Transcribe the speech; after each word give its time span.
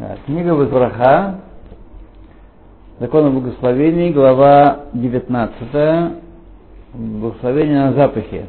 Да, 0.00 0.16
Книга 0.24 0.54
Возбраха, 0.54 1.40
Закон 3.00 3.26
о 3.26 3.30
благословении, 3.32 4.10
глава 4.10 4.86
19, 4.94 6.14
благословение 6.94 7.80
на 7.84 7.92
запахе. 7.92 8.46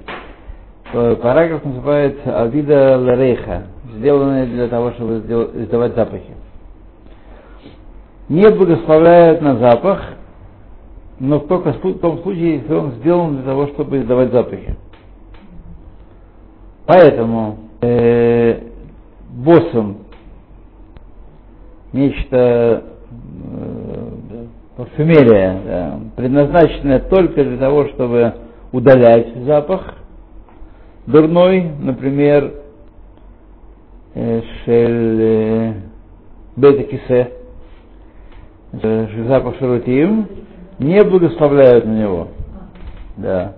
Э, 0.93 1.17
Параграф 1.21 1.65
называется 1.65 2.41
Авида 2.41 2.97
Ларейха, 2.97 3.63
сделанное 3.97 4.45
для 4.45 4.69
того, 4.69 4.91
чтобы 4.91 5.17
издавать 5.17 5.93
запахи. 5.93 6.33
Не 8.29 8.49
благословляют 8.49 9.41
на 9.41 9.57
запах, 9.57 10.01
но 11.19 11.39
только 11.39 11.73
в 11.73 11.99
том 11.99 12.19
случае, 12.19 12.59
если 12.59 12.73
он 12.73 12.91
сделан 12.91 13.35
для 13.35 13.43
того, 13.43 13.67
чтобы 13.67 13.97
издавать 13.97 14.31
запахи. 14.31 14.77
Поэтому 16.85 17.57
э, 17.81 18.57
боссом 19.31 19.97
нечто 21.93 22.83
э, 23.51 24.45
парфюмерия, 24.77 25.61
да, 25.65 25.99
предназначенная 26.15 26.99
только 26.99 27.43
для 27.43 27.57
того, 27.57 27.87
чтобы 27.89 28.33
удалять 28.71 29.35
запах 29.45 29.95
дурной, 31.05 31.71
например, 31.79 32.53
э, 34.15 34.41
шель 34.63 35.21
э, 35.21 35.73
бета-кисе, 36.55 37.31
запах 39.27 39.57
шарутим, 39.59 40.27
не 40.79 41.03
благословляют 41.03 41.85
на 41.85 41.99
него. 41.99 42.27
Да. 43.17 43.55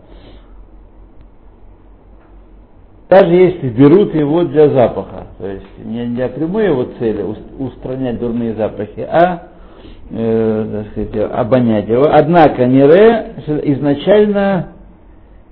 Даже 3.14 3.32
если 3.32 3.70
берут 3.70 4.16
его 4.16 4.44
для 4.46 4.70
запаха, 4.70 5.28
то 5.38 5.48
есть 5.48 5.68
не 5.86 6.06
для 6.16 6.30
прямой 6.30 6.66
его 6.66 6.86
цели 6.98 7.22
ус- 7.22 7.38
устранять 7.60 8.20
дурные 8.20 8.56
запахи, 8.56 9.02
а 9.02 9.50
э, 10.10 10.84
так 10.84 10.92
сказать, 11.12 11.32
обонять 11.32 11.88
его. 11.88 12.06
Однако 12.12 12.66
Нере 12.66 13.36
изначально 13.66 14.70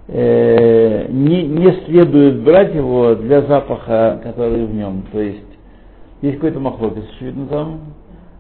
э, 0.07 1.05
не, 1.09 1.43
не 1.43 1.71
следует 1.85 2.41
брать 2.43 2.73
его 2.73 3.13
для 3.13 3.41
запаха, 3.43 4.19
который 4.23 4.65
в 4.65 4.73
нем. 4.73 5.03
То 5.11 5.19
есть 5.21 5.45
есть 6.23 6.37
какой-то 6.37 6.59
махлопис, 6.59 7.03
очевидно, 7.15 7.45
там, 7.45 7.79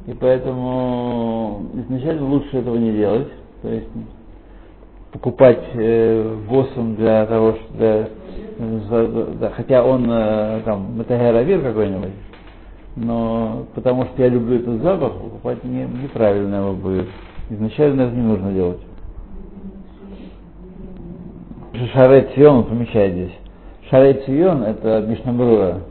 и 0.07 0.13
поэтому 0.13 1.61
изначально 1.75 2.27
лучше 2.27 2.57
этого 2.57 2.77
не 2.77 2.91
делать. 2.93 3.27
То 3.61 3.69
есть 3.69 3.87
покупать 5.13 5.61
э, 5.75 6.35
боссом 6.49 6.95
для 6.95 7.23
того, 7.27 7.53
что 7.53 7.73
для- 7.77 8.01
за- 8.03 8.09
хотя 9.55 9.83
он 9.83 10.05
э, 10.09 10.61
там 10.65 10.97
метагеравир 10.97 11.61
какой-нибудь, 11.61 12.11
но 12.95 13.65
потому 13.75 14.05
что 14.05 14.21
я 14.21 14.29
люблю 14.29 14.59
этот 14.59 14.81
запах, 14.81 15.13
покупать 15.13 15.63
не, 15.63 15.83
неправильно 15.83 16.55
его 16.55 16.73
будет. 16.73 17.07
Изначально 17.49 18.03
это 18.03 18.15
не 18.15 18.21
нужно 18.21 18.51
делать. 18.51 18.79
Шарей 21.93 22.27
Цион 22.35 22.65
помещает 22.65 23.13
здесь. 23.13 23.33
Шарей 23.89 24.21
Цион 24.25 24.63
это 24.63 25.01
Мишнабрура, 25.07 25.81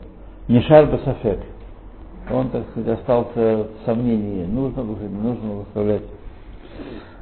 не 0.47 0.61
шар 0.61 0.85
Басафек. 0.85 1.39
Он, 2.31 2.49
так 2.49 2.63
сказать, 2.71 2.99
остался 2.99 3.65
в 3.65 3.85
сомнении, 3.85 4.45
нужно 4.45 4.81
не 4.81 5.21
нужно 5.21 5.53
благословлять. 5.53 6.03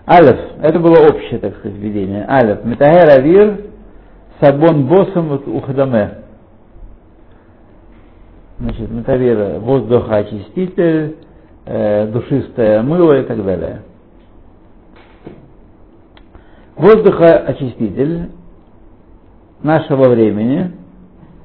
Алеф, 0.05 0.39
это 0.61 0.79
было 0.79 1.07
общее, 1.07 1.39
так 1.39 1.55
сказать, 1.57 1.77
введение. 1.77 2.25
Алеф, 2.27 2.63
Метагер 2.65 3.09
Авир, 3.09 3.68
Сабон 4.39 4.85
Босом 4.87 5.31
Ухдаме. 5.47 6.19
Значит, 8.59 8.89
Метавир, 8.91 9.59
воздухоочиститель, 9.59 11.15
э, 11.65 12.07
душистое 12.07 12.81
мыло 12.81 13.19
и 13.19 13.23
так 13.23 13.43
далее. 13.43 13.83
Воздухоочиститель 16.75 18.29
нашего 19.61 20.09
времени 20.09 20.71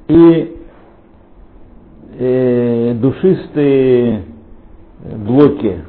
и 0.08 0.56
э, 2.18 2.94
душистые 2.94 4.22
блоки, 5.18 5.84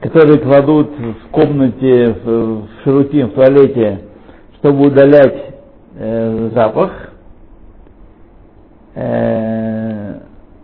которые 0.00 0.38
кладут 0.38 0.90
в 0.98 1.28
комнате, 1.30 2.16
в, 2.24 2.62
в 2.62 2.68
шарутин, 2.84 3.28
в 3.28 3.32
туалете, 3.34 4.07
чтобы 4.58 4.88
удалять 4.88 5.54
э, 5.96 6.50
запах, 6.54 6.90
э, 8.94 10.14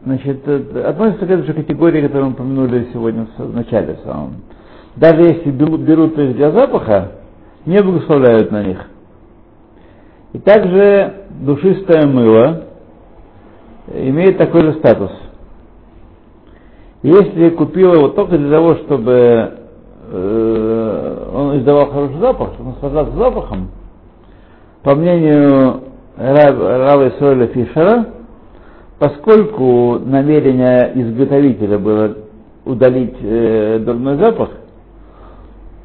значит, 0.05 0.49
относится 0.49 1.27
к 1.27 1.31
этой 1.31 1.47
же 1.47 1.53
категории, 1.55 2.03
которую 2.03 2.27
мы 2.27 2.32
упомянули 2.32 2.88
сегодня 2.93 3.27
в 3.38 3.55
начале 3.55 3.99
самом. 4.05 4.43
Даже 4.97 5.22
если 5.22 5.50
берут 5.50 6.19
их 6.19 6.37
для 6.37 6.50
запаха, 6.50 7.12
не 7.66 7.82
благословляют 7.82 8.50
на 8.50 8.62
них. 8.62 8.78
И 10.32 10.38
также 10.38 11.26
душистое 11.41 12.06
мыло 12.06 12.65
имеет 13.93 14.38
такой 14.38 14.62
же 14.62 14.75
статус. 14.75 15.11
Если 17.03 17.50
купил 17.50 17.93
его 17.94 18.09
только 18.09 18.38
для 18.38 18.50
того, 18.50 18.76
чтобы 18.76 19.59
э, 20.11 21.31
он 21.34 21.59
издавал 21.59 21.91
хороший 21.91 22.19
запах, 22.19 22.55
чтобы 22.55 22.71
наслаждаться 22.71 23.16
запахом, 23.16 23.71
по 24.84 24.95
мнению 24.95 25.81
Рав- 26.17 26.61
Рава 26.61 27.09
Исроэля 27.09 27.47
Фишера, 27.49 28.06
поскольку 28.99 29.99
намерение 29.99 30.93
изготовителя 30.95 31.78
было 31.78 32.17
удалить 32.67 33.17
э, 33.21 33.78
дурной 33.81 34.17
запах, 34.19 34.50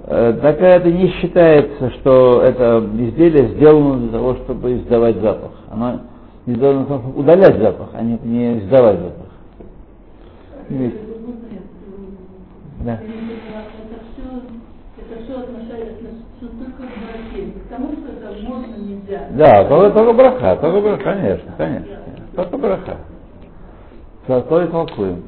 э, 0.04 0.34
так 0.42 0.62
это 0.62 0.92
не 0.92 1.08
считается, 1.14 1.92
что 1.92 2.42
это 2.44 2.86
изделие 2.94 3.56
сделано 3.56 4.00
для 4.00 4.12
того, 4.12 4.36
чтобы 4.36 4.76
издавать 4.78 5.16
запах. 5.22 5.52
Оно 5.72 6.02
сделано 6.46 6.80
для 6.80 6.88
того, 6.88 7.00
чтобы 7.00 7.20
удалять 7.22 7.58
запах, 7.58 7.90
а 7.94 8.02
не, 8.04 8.20
не 8.24 8.60
издавать 8.60 9.00
запах. 9.00 9.26
Есть. 10.70 10.96
Да. 12.86 12.94
Это 12.94 14.00
все, 14.14 14.24
это 14.98 15.24
все 15.24 15.34
отношается 15.40 16.06
только 16.40 16.84
к 16.84 16.96
браке, 16.96 17.52
к 17.52 17.70
тому, 17.70 17.90
что 17.94 18.14
это 18.14 18.48
можно, 18.48 18.76
нельзя. 18.78 19.28
Да, 19.40 19.64
только, 19.64 19.92
только 19.92 20.12
браха, 20.12 20.58
только 20.58 20.82
браха, 20.82 21.02
конечно, 21.02 21.54
конечно. 21.58 21.98
Только 22.36 22.58
браха. 22.58 22.98
За 24.28 24.42
то 24.42 24.62
и 24.62 24.68
толкуем. 24.68 25.24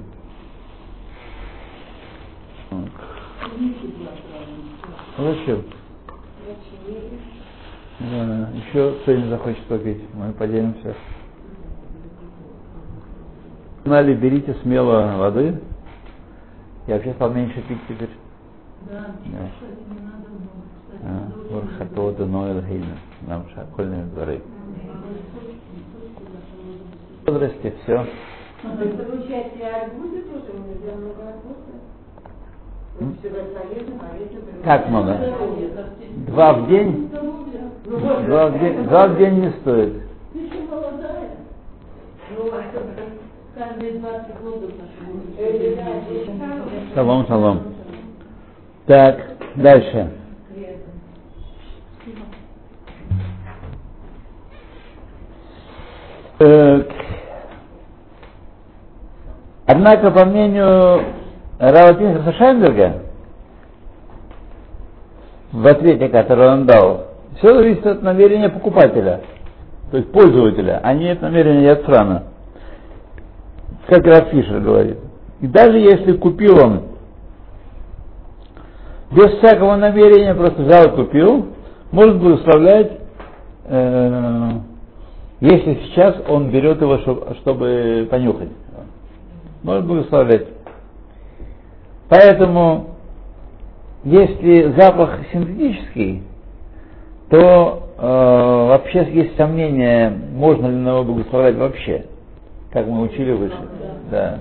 Зачем? 5.17 5.63
Да, 8.01 8.49
еще 8.53 8.95
кто-нибудь 9.01 9.29
захочет 9.29 9.63
попить, 9.67 10.03
мы 10.13 10.33
поделимся. 10.33 10.93
Знали, 13.85 14.13
берите 14.13 14.53
смело 14.55 15.15
воды. 15.19 15.57
Я 16.87 16.95
вообще 16.95 17.13
стал 17.13 17.31
меньше 17.31 17.61
пить 17.61 17.79
теперь. 17.87 18.09
Да, 18.89 18.97
Да. 18.97 19.05
кстати, 19.13 19.83
не 19.89 19.99
надо 20.05 20.27
много, 20.29 20.61
кстати, 20.87 21.03
А, 21.03 21.05
надо 21.07 21.35
очень 21.35 21.49
Вархатода 21.55 22.23
Ноэль 22.25 22.61
Гейна. 22.65 22.95
Нам 23.27 23.41
шакольные 23.53 24.03
дворы. 24.05 24.41
Все. 27.83 28.05
Много 28.63 28.83
арбуза. 31.27 31.73
М? 32.99 33.15
Все. 33.19 33.29
Как 34.63 34.89
много? 34.89 35.17
Два 36.27 36.53
в 36.53 36.67
день? 36.67 37.09
Ну, 37.11 37.97
вот, 37.97 38.25
Два 38.25 38.47
в 38.47 38.59
день, 38.59 38.83
два 38.83 39.07
в 39.07 39.17
день 39.17 39.33
не 39.41 39.49
стоит. 39.61 39.93
Ты 40.33 40.39
еще 40.39 40.61
молодая. 40.69 41.29
Ну, 42.37 42.45
а 42.53 42.61
что, 42.71 42.81
Каждые 43.53 43.99
20 43.99 44.41
годов 44.43 44.71
э, 45.37 45.75
Шалом, 46.95 47.25
шалом. 47.27 47.59
Так, 48.85 49.19
дальше. 49.55 50.11
Однако, 59.67 60.11
по 60.11 60.25
мнению 60.25 61.03
Рава 61.59 61.93
Пинхаса 61.93 62.33
Шайнберга, 62.33 63.03
в 65.51 65.67
ответе, 65.67 66.09
который 66.09 66.49
он 66.49 66.65
дал, 66.65 67.07
все 67.37 67.53
зависит 67.53 67.85
от 67.85 68.01
намерения 68.01 68.49
покупателя, 68.49 69.21
то 69.91 69.97
есть 69.97 70.11
пользователя, 70.11 70.79
а 70.83 70.93
не 70.93 71.09
от 71.09 71.21
намерения 71.21 71.65
Яцрана. 71.65 72.23
Как 73.87 74.29
Фишер 74.29 74.61
говорит. 74.61 74.97
И 75.41 75.47
даже 75.47 75.77
если 75.77 76.13
купил 76.13 76.57
он 76.63 76.90
без 79.11 79.37
всякого 79.39 79.75
намерения, 79.75 80.33
просто 80.33 80.61
взял 80.61 80.85
и 80.87 80.95
купил, 80.95 81.47
может 81.91 82.17
благословлять, 82.17 82.91
э, 83.65 84.49
если 85.41 85.75
сейчас 85.85 86.15
он 86.29 86.49
берет 86.49 86.81
его, 86.81 86.97
чтоб- 86.99 87.35
чтобы 87.37 88.07
понюхать. 88.09 88.49
Может 89.63 89.85
благословлять. 89.85 90.47
Поэтому, 92.09 92.91
если 94.03 94.73
запах 94.77 95.19
синтетический, 95.31 96.23
то 97.29 97.89
э, 97.97 98.01
вообще 98.01 99.07
есть 99.11 99.35
сомнение, 99.37 100.09
можно 100.33 100.67
ли 100.67 100.75
на 100.75 100.89
него 100.89 101.03
благословлять 101.03 101.55
вообще, 101.55 102.05
как 102.71 102.87
мы 102.87 103.03
учили 103.03 103.31
выше. 103.31 103.55
Да. 104.09 104.39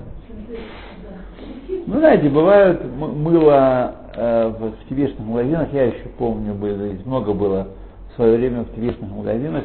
Ну, 1.87 1.99
знаете, 1.99 2.29
бывают 2.29 2.81
мыло 2.97 3.95
в, 4.15 4.89
тибетских 4.89 5.19
магазинах, 5.25 5.71
я 5.73 5.85
еще 5.85 6.07
помню, 6.17 6.53
было, 6.53 6.87
здесь 6.89 7.05
много 7.05 7.33
было 7.33 7.67
в 8.11 8.15
свое 8.15 8.37
время 8.37 8.63
в 8.63 8.73
тибетских 8.75 9.07
магазинах 9.09 9.63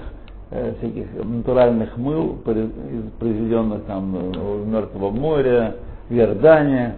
э, 0.51 0.75
всяких 0.79 1.07
натуральных 1.25 1.97
мыл, 1.97 2.39
произ- 2.45 2.71
из- 2.93 3.11
произведенных 3.19 3.85
там 3.85 4.15
э, 4.17 4.21
в 4.39 4.67
Мертвого 4.69 5.11
моря, 5.11 5.77
в 6.09 6.15
Иордане, 6.15 6.97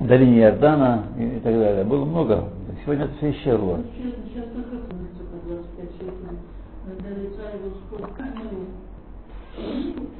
в 0.00 0.06
долине 0.06 0.40
Иордана 0.40 1.04
и, 1.18 1.40
так 1.40 1.54
далее. 1.54 1.84
Было 1.84 2.04
много. 2.04 2.44
Сегодня 2.84 3.04
это 3.06 3.14
все 3.16 3.30
исчезло. 3.30 3.78
Сейчас, 3.96 4.12
сейчас 4.28 4.44
только 4.52 4.76
курица 4.86 5.24
по 5.30 5.48
25 5.48 5.90
шекелей. 5.92 6.38
До 6.86 7.20
лица 7.20 7.42
его 7.56 7.70
сколько? 7.86 8.22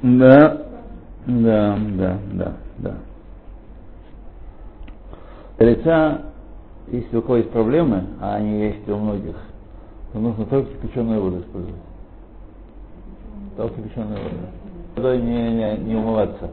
Ну, 0.01 0.19
Да, 0.19 0.61
да, 1.27 1.77
да, 1.97 2.17
да, 2.33 2.53
да. 2.79 2.95
Лица, 5.59 6.21
если 6.87 7.17
у 7.17 7.21
кого 7.21 7.37
есть 7.37 7.49
проблемы, 7.51 8.03
а 8.19 8.35
они 8.35 8.59
есть 8.59 8.87
у 8.89 8.97
многих, 8.97 9.35
то 10.11 10.19
нужно 10.19 10.45
только 10.45 10.69
кипяченую 10.73 11.21
воду 11.21 11.39
использовать. 11.39 11.75
Только 13.55 13.75
кипяченую 13.81 14.19
воду. 14.21 14.35
Водой 14.97 15.21
не, 15.21 15.51
не, 15.51 15.77
не 15.77 15.95
умываться. 15.95 16.49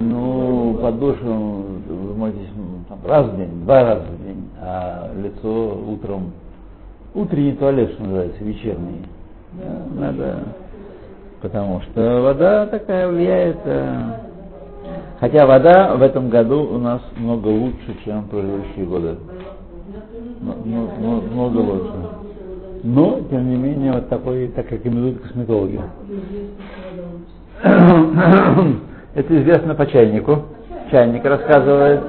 Ну, 0.00 0.78
под 0.80 0.98
душем 0.98 1.82
вы 1.88 2.14
моетесь 2.14 2.48
ну, 2.56 2.84
там, 2.88 2.98
раз 3.04 3.26
в 3.26 3.36
день, 3.36 3.64
два 3.64 3.82
раза 3.82 4.04
в 4.04 4.24
день, 4.24 4.48
а 4.60 5.10
лицо 5.16 5.78
утром, 5.88 6.32
утренний 7.14 7.52
туалет, 7.52 7.92
что 7.92 8.02
называется, 8.02 8.44
вечерний. 8.44 9.02
Да, 9.52 10.00
надо, 10.00 10.38
потому 11.40 11.80
что 11.82 12.22
вода 12.22 12.66
такая 12.66 13.08
влияет. 13.08 13.58
Хотя 15.20 15.46
вода 15.46 15.94
в 15.94 16.02
этом 16.02 16.28
году 16.28 16.62
у 16.64 16.78
нас 16.78 17.00
много 17.16 17.48
лучше, 17.48 17.96
чем 18.04 18.22
в 18.22 18.28
предыдущие 18.28 18.84
годы. 18.86 19.16
Много 20.40 21.58
лучше. 21.58 21.92
Но, 22.82 23.20
тем 23.30 23.48
не 23.48 23.56
менее, 23.56 23.92
вот 23.92 24.08
такой, 24.08 24.48
так 24.48 24.68
как 24.68 24.78
рекомендуют 24.80 25.20
косметологи. 25.20 25.80
Это 29.14 29.40
известно 29.40 29.74
по 29.74 29.86
чайнику. 29.86 30.46
Чайник 30.90 31.24
рассказывает. 31.24 32.00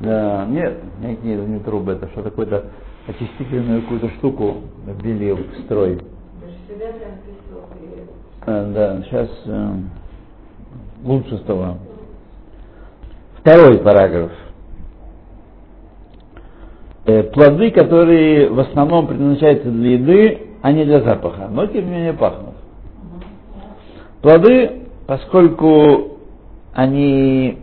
Да, 0.00 0.46
нет, 0.48 0.74
нет, 1.02 1.22
нет, 1.24 1.48
не 1.48 1.58
трубы, 1.60 1.92
это 1.92 2.08
что 2.08 2.22
такое-то 2.22 2.64
очистительную 3.06 3.82
какую-то 3.82 4.08
штуку 4.16 4.56
ввели 5.02 5.32
в 5.32 5.64
строй. 5.64 6.00
А, 8.46 8.72
да, 8.72 9.02
сейчас 9.02 9.28
э, 9.44 9.72
лучше 11.04 11.38
стало. 11.38 11.78
Второй 13.38 13.78
параграф. 13.78 14.30
Э, 17.06 17.22
плоды, 17.24 17.70
которые 17.70 18.50
в 18.50 18.60
основном 18.60 19.06
предназначаются 19.06 19.70
для 19.70 19.92
еды, 19.92 20.38
а 20.62 20.72
не 20.72 20.84
для 20.84 21.00
запаха, 21.00 21.48
но 21.50 21.66
тем 21.66 21.86
не 21.86 21.90
менее 21.90 22.12
пахнут. 22.12 22.54
Плоды, 24.20 24.82
поскольку 25.06 26.18
они 26.74 27.58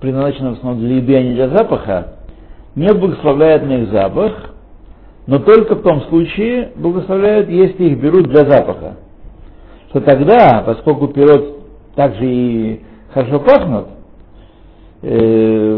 предназначены 0.00 0.50
в 0.50 0.52
основном 0.54 0.80
для 0.80 0.96
еды, 0.96 1.16
а 1.16 1.22
не 1.22 1.34
для 1.34 1.48
запаха, 1.48 2.14
не 2.74 2.92
благословляют 2.92 3.64
на 3.64 3.82
их 3.82 3.90
запах, 3.90 4.54
но 5.26 5.40
только 5.40 5.74
в 5.74 5.82
том 5.82 6.00
случае 6.02 6.72
благословляют, 6.76 7.50
если 7.50 7.84
их 7.84 8.00
берут 8.00 8.28
для 8.28 8.48
запаха. 8.48 8.96
Что 9.90 10.00
тогда, 10.00 10.62
поскольку 10.64 11.08
пирот 11.08 11.57
также 11.98 12.24
и 12.26 12.80
хорошо 13.12 13.40
пахнут, 13.40 13.88
э, 15.02 15.74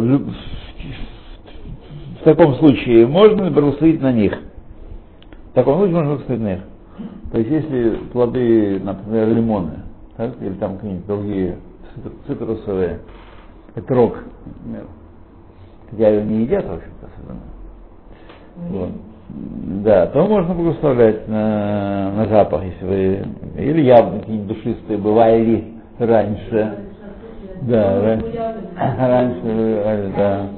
в, 2.20 2.24
таком 2.24 2.56
случае 2.56 3.06
можно 3.06 3.50
благословить 3.50 4.02
на 4.02 4.12
них. 4.12 4.38
В 5.52 5.54
таком 5.54 5.76
случае 5.76 5.94
можно 5.94 6.10
благословить 6.10 6.42
на 6.42 6.48
них. 6.48 6.60
То 7.32 7.38
есть 7.38 7.50
если 7.50 7.96
плоды, 8.12 8.80
например, 8.84 9.28
лимоны, 9.28 9.72
так, 10.18 10.34
или 10.42 10.52
там 10.56 10.76
какие-нибудь 10.76 11.06
другие 11.06 11.56
цитр- 11.94 12.12
цитрусовые, 12.26 12.98
петрок, 13.74 14.18
например, 14.44 14.88
хотя 15.90 16.10
ее 16.10 16.24
не 16.26 16.42
едят, 16.42 16.66
в 16.66 16.72
общем-то, 16.74 17.08
особенно. 17.16 17.40
Вот. 18.68 18.90
Да, 19.84 20.06
то 20.08 20.26
можно 20.26 20.52
благословлять 20.54 21.26
на, 21.28 22.12
на 22.12 22.26
запах, 22.26 22.62
если 22.62 22.84
вы... 22.84 23.24
Или 23.56 23.80
яблоки 23.86 24.20
какие-нибудь 24.20 24.58
душистые 24.58 24.98
бывали 24.98 25.79
раньше. 26.00 26.76
Да, 27.62 28.00
ра- 28.00 28.22
раньше 29.08 29.40
бывали, 29.42 30.12
да. 30.16 30.48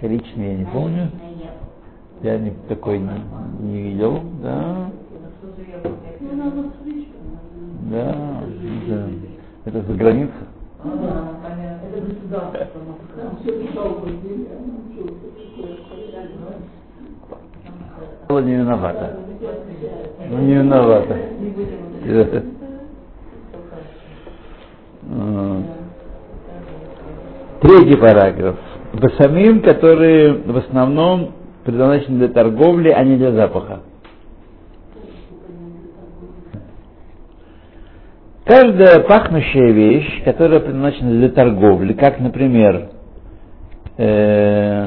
Коричневый 0.00 0.52
я 0.52 0.58
не 0.58 0.64
помню. 0.66 1.08
Я 2.22 2.38
ни- 2.38 2.54
такой 2.68 2.98
не, 2.98 3.10
не 3.60 3.82
видел, 3.82 4.20
да. 4.42 4.90
Ну. 5.84 5.90
Да, 7.90 8.14
да. 8.88 9.08
Это 9.64 9.82
за 9.82 9.94
граница. 9.94 10.32
Было 18.28 18.38
не 18.40 18.54
виновата. 18.56 19.16
Ну, 20.30 20.38
не 20.38 20.54
виновата. 20.54 21.16
Вот. 25.02 25.64
Третий 27.60 27.96
параграф. 27.96 28.56
Басамим, 28.92 29.62
которые 29.62 30.34
в 30.34 30.56
основном 30.58 31.32
предназначены 31.64 32.18
для 32.18 32.28
торговли, 32.28 32.90
а 32.90 33.04
не 33.04 33.16
для 33.16 33.32
запаха. 33.32 33.80
Каждая 38.44 39.00
пахнущая 39.00 39.70
вещь, 39.70 40.24
которая 40.24 40.60
предназначена 40.60 41.10
для 41.12 41.28
торговли, 41.30 41.92
как, 41.92 42.18
например, 42.18 42.88
э, 43.96 44.86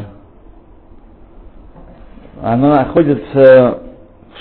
она 2.43 2.75
находится 2.83 3.79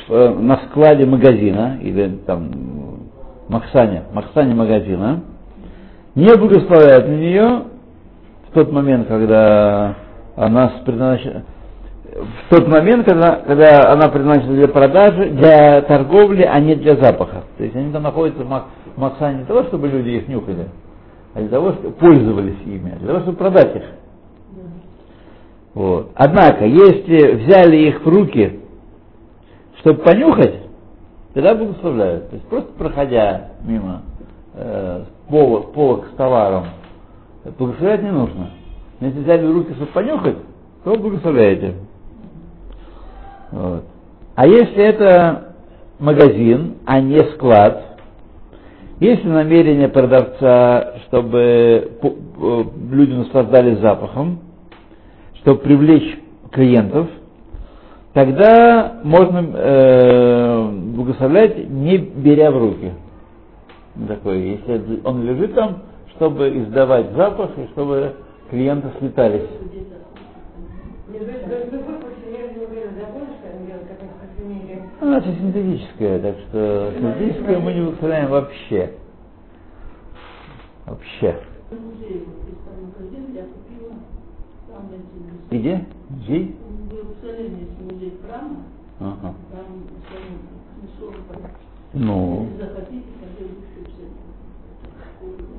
в- 0.09 0.41
на 0.41 0.57
складе 0.69 1.07
магазина 1.07 1.79
или 1.81 2.19
там 2.27 2.51
махсане, 3.49 4.03
махсане 4.13 4.55
магазина, 4.55 5.23
не 6.15 6.37
благословляют 6.37 7.09
на 7.09 7.17
нее 7.17 7.63
в 8.49 8.55
тот 8.55 8.73
момент, 8.73 9.09
когда 9.09 9.97
она 10.37 10.73
предназначена 10.85 11.45
в 12.15 12.51
тот 12.51 12.69
момент, 12.69 13.07
когда, 13.07 13.37
когда 13.37 13.93
она 13.93 14.09
предназначена 14.09 14.55
для 14.55 14.69
продажи, 14.69 15.31
для 15.31 15.83
торговли, 15.83 16.43
а 16.43 16.61
не 16.61 16.77
для 16.77 16.97
запаха. 16.97 17.45
То 17.59 17.65
есть 17.65 17.75
они 17.75 17.93
там 17.93 18.05
находятся 18.05 18.45
в 18.45 18.65
махсане 18.97 19.39
не 19.39 19.45
того, 19.45 19.65
чтобы 19.65 19.89
люди 19.89 20.11
их 20.11 20.29
нюхали, 20.29 20.69
а 21.35 21.41
для 21.41 21.49
того, 21.49 21.73
чтобы 21.73 21.93
пользовались 21.93 22.59
ими, 22.65 22.93
а 22.95 22.99
для 22.99 23.09
того, 23.09 23.21
чтобы 23.21 23.39
продать 23.39 23.77
их. 23.77 23.83
Вот. 25.75 26.11
Однако, 26.15 26.65
если 26.67 27.35
взяли 27.35 27.77
их 27.89 28.01
в 28.05 28.09
руки, 28.09 28.61
чтобы 29.81 30.03
понюхать, 30.03 30.55
тогда 31.35 31.57
благословляют. 31.57 32.31
То 32.31 32.37
есть 32.37 32.49
просто 32.49 32.71
проходя 32.79 33.49
мимо 33.65 34.03
э, 34.55 35.05
полок, 35.29 35.73
полок 35.73 36.07
с 36.13 36.17
товаром, 36.17 36.65
благословлять 37.59 38.03
не 38.03 38.11
нужно. 38.11 38.51
Но 39.01 39.07
если 39.09 39.21
взяли 39.21 39.47
руки, 39.47 39.73
чтобы 39.75 39.93
понюхать, 39.93 40.37
то 40.85 40.97
благословляете. 40.97 41.75
Вот. 43.51 43.85
А 44.35 44.47
если 44.47 44.83
это 44.83 45.55
магазин, 45.99 46.77
а 46.87 47.01
не 47.01 47.23
склад, 47.35 47.99
если 49.01 49.29
намерение 49.29 49.89
продавца, 49.89 50.95
чтобы 51.07 51.39
э, 52.03 52.65
люди 52.91 53.13
наслаждались 53.13 53.79
запахом, 53.79 54.41
чтобы 55.41 55.61
привлечь 55.61 56.19
клиентов, 56.53 57.09
тогда 58.13 59.01
можно 59.03 59.45
э, 59.53 60.71
благословлять, 60.95 61.69
не 61.69 61.99
беря 61.99 62.51
в 62.51 62.59
руки. 62.59 62.93
Такой, 64.09 64.41
если 64.41 65.01
он 65.05 65.23
лежит 65.25 65.55
там, 65.55 65.83
чтобы 66.17 66.49
издавать 66.59 67.13
запах 67.13 67.57
и 67.57 67.67
чтобы 67.69 68.17
клиенты 68.51 68.89
слетались. 68.99 69.49
Не, 71.09 71.19
то 71.21 71.31
есть, 71.31 71.71
в 71.71 71.75
любом 71.75 72.01
случае, 72.01 72.33
я 72.33 72.49
же 72.49 72.59
не 72.59 72.67
уверена, 72.67 72.93
законно, 72.99 73.27
что 73.39 73.57
они 73.57 73.67
делают, 73.67 73.87
как 73.87 73.99
в 73.99 74.05
парфюмерии. 74.21 74.83
Она 75.01 75.21
же 75.21 75.33
синтетическая, 75.37 76.19
так 76.21 76.37
что 76.49 76.93
синтетическое 76.99 77.59
мы 77.61 77.73
не 77.73 77.81
устраняем 77.83 78.31
вообще. 78.31 78.95
Вообще. 80.87 81.41
Где? 85.51 85.85
Где? 86.11 86.55
Ага. 89.01 89.35
Ну, 91.95 92.49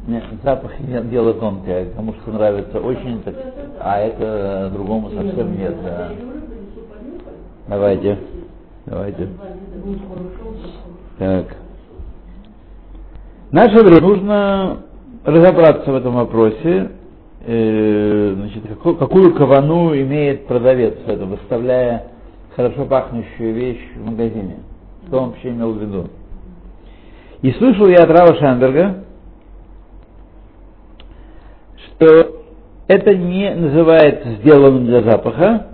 нет, 0.07 0.23
запах 0.43 0.79
не- 0.79 1.01
дело 1.09 1.33
тонкое, 1.33 1.87
кому 1.95 2.13
что 2.13 2.31
нравится 2.31 2.79
очень, 2.79 3.21
так, 3.23 3.35
а 3.79 3.99
это 3.99 4.69
другому 4.73 5.09
совсем 5.11 5.57
нет. 5.57 5.75
да. 5.81 6.11
Давайте, 7.67 8.19
давайте. 8.85 9.29
Так. 11.17 11.55
Наше 13.51 13.79
время 13.79 14.01
нужно 14.01 14.77
разобраться 15.23 15.91
в 15.91 15.95
этом 15.95 16.15
вопросе, 16.15 16.91
э, 17.47 18.33
значит, 18.35 18.67
какую, 18.67 18.97
какую 18.97 19.33
кавану 19.33 19.95
имеет 19.95 20.45
продавец, 20.47 20.95
это, 21.07 21.25
выставляя 21.25 22.07
хорошо 22.55 22.85
пахнущую 22.85 23.53
вещь 23.53 23.81
в 23.95 24.05
магазине. 24.05 24.57
Что 25.07 25.19
он 25.21 25.29
вообще 25.29 25.49
имел 25.49 25.71
в 25.73 25.81
виду? 25.81 26.09
И 27.41 27.51
слышал 27.53 27.87
я 27.87 28.03
от 28.03 28.09
Рава 28.09 28.35
Шамберга, 28.37 29.03
что 31.77 32.41
это 32.87 33.15
не 33.15 33.53
называется 33.53 34.35
сделанным 34.35 34.85
для 34.85 35.01
запаха, 35.01 35.67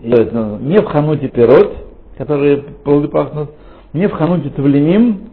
не 0.00 0.80
в 0.80 0.84
хануте 0.86 1.28
пирот, 1.28 1.76
которые 2.16 2.58
плоды 2.58 3.08
пахнут, 3.08 3.50
не 3.92 4.06
в 4.06 4.12
хануте 4.12 4.50
тавлиним, 4.50 5.30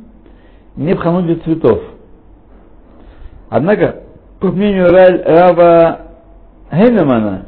не 0.76 0.94
в 0.94 0.98
хануте 1.00 1.36
цветов. 1.44 1.82
Однако, 3.50 4.04
по 4.40 4.48
мнению 4.48 4.88
Ра- 4.88 5.24
Рава 5.24 6.00
Хейнемана, 6.72 7.46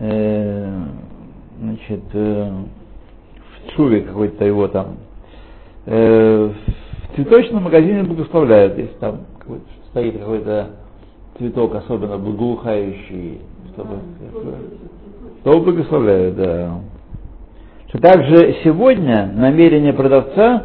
э, 0.00 0.80
значит, 1.60 2.02
э, 2.12 2.52
в 3.64 3.70
Чуве 3.76 4.00
какой-то 4.02 4.44
его 4.44 4.68
там, 4.68 4.96
э, 5.86 6.50
в 7.10 7.14
цветочном 7.16 7.64
магазине 7.64 8.02
благословляют, 8.02 8.78
если 8.78 8.94
там 8.94 9.20
какой-то- 9.38 9.64
стоит 9.90 10.18
какой-то 10.18 10.66
цветок 11.38 11.74
особенно 11.74 12.18
благоухающий, 12.18 13.40
чтобы, 13.72 13.96
то 15.44 15.60
благословляют, 15.60 16.36
да. 16.36 16.80
Что 17.88 17.98
также 17.98 18.56
сегодня 18.62 19.32
намерение 19.34 19.92
продавца, 19.92 20.64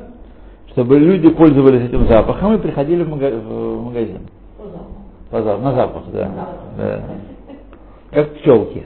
чтобы 0.72 1.00
люди 1.00 1.30
пользовались 1.30 1.88
этим 1.88 2.08
запахом 2.08 2.54
и 2.54 2.58
приходили 2.60 3.04
в, 3.04 3.10
мага- 3.10 3.40
в 3.40 3.86
магазин. 3.86 4.20
По 5.32 5.42
запаху, 5.42 5.64
на 5.64 5.74
запах, 5.74 6.04
да. 6.14 6.32
да. 6.78 7.04
Как 8.12 8.34
пчелки. 8.36 8.84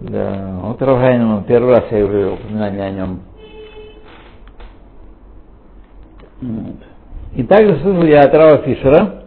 Да, 0.00 0.58
вот 0.62 0.80
Равгайнман, 0.80 1.44
первый 1.44 1.74
раз 1.74 1.84
я 1.90 2.06
уже 2.06 2.30
упоминание 2.30 2.84
о 2.84 2.90
нем. 2.90 3.20
И 7.34 7.42
также 7.42 7.78
слышал 7.80 8.04
я 8.04 8.20
от 8.20 8.32
Рава 8.32 8.62
Фишера, 8.62 9.24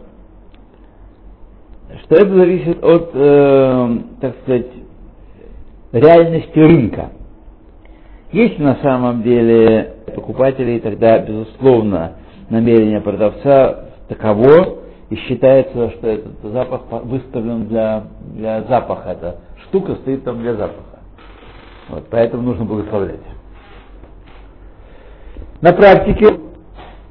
что 2.02 2.16
это 2.16 2.34
зависит 2.34 2.82
от, 2.82 3.10
э, 3.14 3.98
так 4.20 4.34
сказать, 4.42 4.66
реальности 5.92 6.58
рынка. 6.58 7.10
Если 8.32 8.60
на 8.60 8.74
самом 8.82 9.22
деле 9.22 9.94
покупателей, 10.12 10.80
тогда, 10.80 11.20
безусловно, 11.20 12.14
намерение 12.50 13.00
продавца 13.00 13.90
таково, 14.08 14.78
и 15.10 15.16
считается, 15.16 15.90
что 15.90 16.08
этот 16.08 16.32
запах 16.42 16.82
выставлен 17.04 17.68
для, 17.68 18.04
для 18.34 18.62
запаха. 18.62 19.10
Эта 19.10 19.36
штука 19.74 19.96
стоит 19.96 20.22
там 20.22 20.38
для 20.38 20.54
запаха. 20.54 21.00
Вот, 21.88 22.04
поэтому 22.08 22.44
нужно 22.44 22.64
благословлять. 22.64 23.18
На 25.60 25.72
практике 25.72 26.38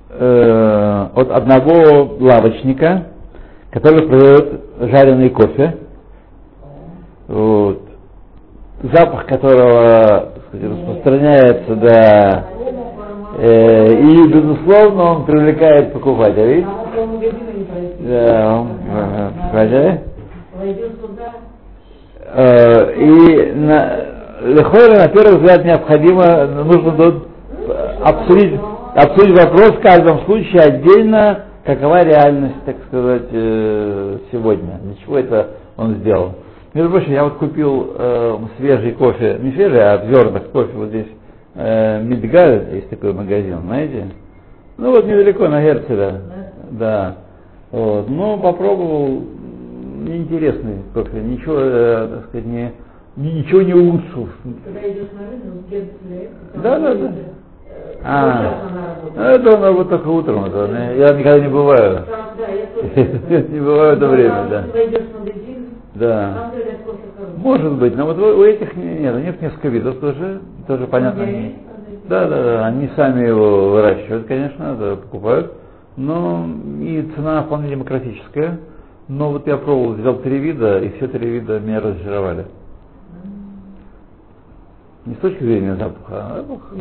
э, 0.10 1.08
от 1.14 1.30
одного 1.30 2.16
лавочника, 2.22 3.08
который 3.70 4.08
продает 4.08 4.62
жареный 4.80 5.30
кофе, 5.30 5.78
вот, 7.28 7.82
запах 8.82 9.26
которого 9.26 10.32
сказать, 10.48 10.72
распространяется 10.72 11.76
до 11.76 12.46
э, 13.40 13.94
и 13.94 14.28
безусловно 14.30 15.04
он 15.04 15.26
привлекает 15.26 15.92
покупателей. 15.92 16.66
А. 16.66 16.88
Да, 18.00 18.66
покупателей. 19.52 20.14
Э, 22.36 22.94
И 22.96 23.52
на, 23.54 24.14
Лехойра, 24.42 25.00
на 25.00 25.08
первый 25.10 25.38
взгляд, 25.38 25.64
необходимо, 25.64 26.46
нужно 26.66 26.92
тут 26.92 27.28
обсудить, 28.04 28.60
обсудить 28.96 29.38
вопрос 29.40 29.72
в 29.78 29.82
каждом 29.82 30.22
случае 30.26 30.62
отдельно, 30.62 31.46
какова 31.66 32.04
реальность, 32.04 32.56
так 32.66 32.76
сказать, 32.88 33.30
э, 33.32 34.18
сегодня, 34.32 34.80
для 34.84 34.96
чего 35.06 35.18
это 35.18 35.48
он 35.78 35.96
сделал. 35.96 36.34
Между 36.74 36.90
прочим, 36.92 37.12
я 37.12 37.24
вот 37.24 37.36
купил 37.36 37.94
э, 37.98 38.38
свежий 38.58 38.92
кофе, 38.94 39.38
не 39.42 39.52
свежий, 39.52 39.80
а 39.80 40.04
зернах 40.06 40.44
кофе 40.52 40.72
вот 40.74 40.90
здесь, 40.90 41.08
э, 41.56 42.02
Мидгаль, 42.02 42.70
есть 42.74 42.90
такой 42.90 43.14
магазин, 43.14 43.60
знаете? 43.66 44.08
Ну 44.78 44.92
вот 44.92 45.06
недалеко, 45.06 45.48
на 45.48 45.62
Герцеля, 45.64 46.22
да. 46.72 47.16
Вот. 47.72 48.10
Ну, 48.10 48.38
попробовал, 48.40 49.22
неинтересный 50.04 50.84
кофе, 50.94 51.22
ничего, 51.22 51.56
э, 51.60 52.08
так 52.12 52.26
сказать, 52.26 52.46
не, 52.46 52.72
ни- 53.16 53.32
ничего 53.40 53.62
не 53.62 53.74
улучшил. 53.74 54.30
когда 54.64 54.80
идешь 54.82 55.08
на 55.14 55.30
рынок, 55.30 55.68
где 55.68 56.30
Да, 56.56 56.80
да, 56.80 56.94
да. 56.96 57.10
А, 58.06 58.30
она 58.70 58.96
работает. 58.96 59.40
это 59.40 59.52
надо 59.60 59.72
вот 59.72 59.90
только 59.90 60.08
утром, 60.08 60.46
это, 60.46 60.70
я 60.98 61.14
никогда 61.14 61.40
не 61.40 61.48
бываю. 61.48 62.00
Да, 62.38 63.02
я. 63.32 63.42
Не 63.42 63.60
бываю 63.60 63.94
это 63.98 64.08
время, 64.08 64.48
да. 64.50 64.64
Да. 65.96 66.52
Может 67.38 67.74
быть, 67.74 67.96
но 67.96 68.06
вот 68.06 68.18
у 68.18 68.44
этих 68.44 68.76
не- 68.76 69.00
нет, 69.00 69.16
у 69.16 69.20
них 69.20 69.42
несколько 69.42 69.70
видов 69.70 70.00
тоже, 70.00 70.42
тоже 70.68 70.88
понятно. 70.88 71.26
Да, 72.10 72.28
да, 72.28 72.44
да, 72.44 72.66
они 72.66 72.90
сами 72.96 73.28
его 73.28 73.70
выращивают, 73.70 74.28
конечно, 74.28 74.98
покупают, 75.02 75.54
но 75.96 76.46
и 76.82 77.10
цена 77.16 77.44
вполне 77.44 77.70
демократическая. 77.70 78.60
Но 79.08 79.32
вот 79.32 79.46
я 79.48 79.58
пробовал, 79.58 79.94
взял 79.94 80.16
три 80.20 80.38
вида, 80.40 80.80
и 80.80 80.90
все 80.98 81.08
три 81.08 81.30
вида 81.30 81.60
меня 81.60 81.82
разочаровали. 81.82 82.46
Не 85.06 85.16
с 85.16 85.18
точки 85.18 85.44
зрения 85.44 85.76
запаха, 85.76 86.28
а 86.28 86.36
запах. 86.38 86.74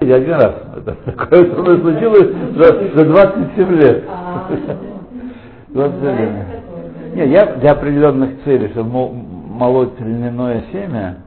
Я 0.00 0.16
один 0.16 0.34
раз. 0.34 0.54
Это 0.76 0.94
такое 1.12 1.54
со 1.54 1.62
мной 1.62 1.80
случилось 1.80 2.34
за, 2.56 2.94
за 2.94 3.04
27 3.04 3.68
лет. 3.76 4.04
А, 4.08 4.48
27 5.68 6.16
лет. 6.18 6.46
Не, 7.14 7.28
я 7.28 7.46
для 7.56 7.72
определенных 7.72 8.42
целей, 8.42 8.68
чтобы 8.70 8.90
мо- 8.90 9.12
молоть 9.12 9.98
льняное 10.00 10.64
семя, 10.72 11.18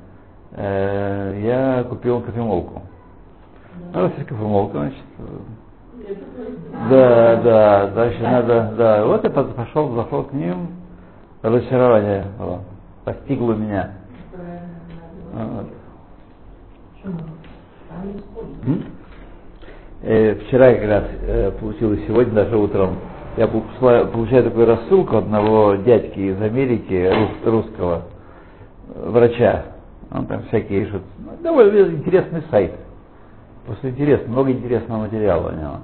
э, 0.51 1.41
я 1.43 1.83
купил 1.85 2.19
кофемолку. 2.19 2.81
Ну, 3.93 4.01
раз 4.01 4.11
есть 4.17 4.27
кофемолка, 4.27 4.79
значит, 4.79 5.03
э, 5.19 5.23
да, 6.89 7.35
да, 7.43 7.91
значит, 7.93 8.21
надо, 8.21 8.73
да. 8.77 9.05
Вот 9.05 9.23
я 9.23 9.29
пошел, 9.29 9.93
зашел 9.95 10.23
к 10.23 10.33
ним, 10.33 10.69
разочарование 11.41 12.25
было, 12.37 12.61
постигло 13.03 13.53
меня. 13.53 13.91
Вот. 15.33 15.67
Э, 20.03 20.35
вчера 20.35 20.73
как 20.73 20.83
раз 20.87 21.03
э, 21.23 21.51
получилось, 21.59 22.01
сегодня 22.07 22.33
даже 22.33 22.55
утром, 22.57 22.97
я 23.35 23.47
получаю 23.47 24.43
такую 24.43 24.65
рассылку 24.67 25.17
одного 25.17 25.75
дядьки 25.75 26.19
из 26.19 26.41
Америки, 26.41 27.11
рус- 27.11 27.45
русского 27.45 28.03
врача. 28.95 29.65
Он 30.11 30.25
там 30.27 30.43
всякие 30.43 30.87
что 30.87 31.01
довольно 31.43 31.91
интересный 31.93 32.43
сайт. 32.49 32.73
Просто 33.65 33.89
интересно, 33.89 34.29
много 34.29 34.51
интересного 34.51 35.01
материала 35.01 35.49
у 35.49 35.55
него. 35.55 35.77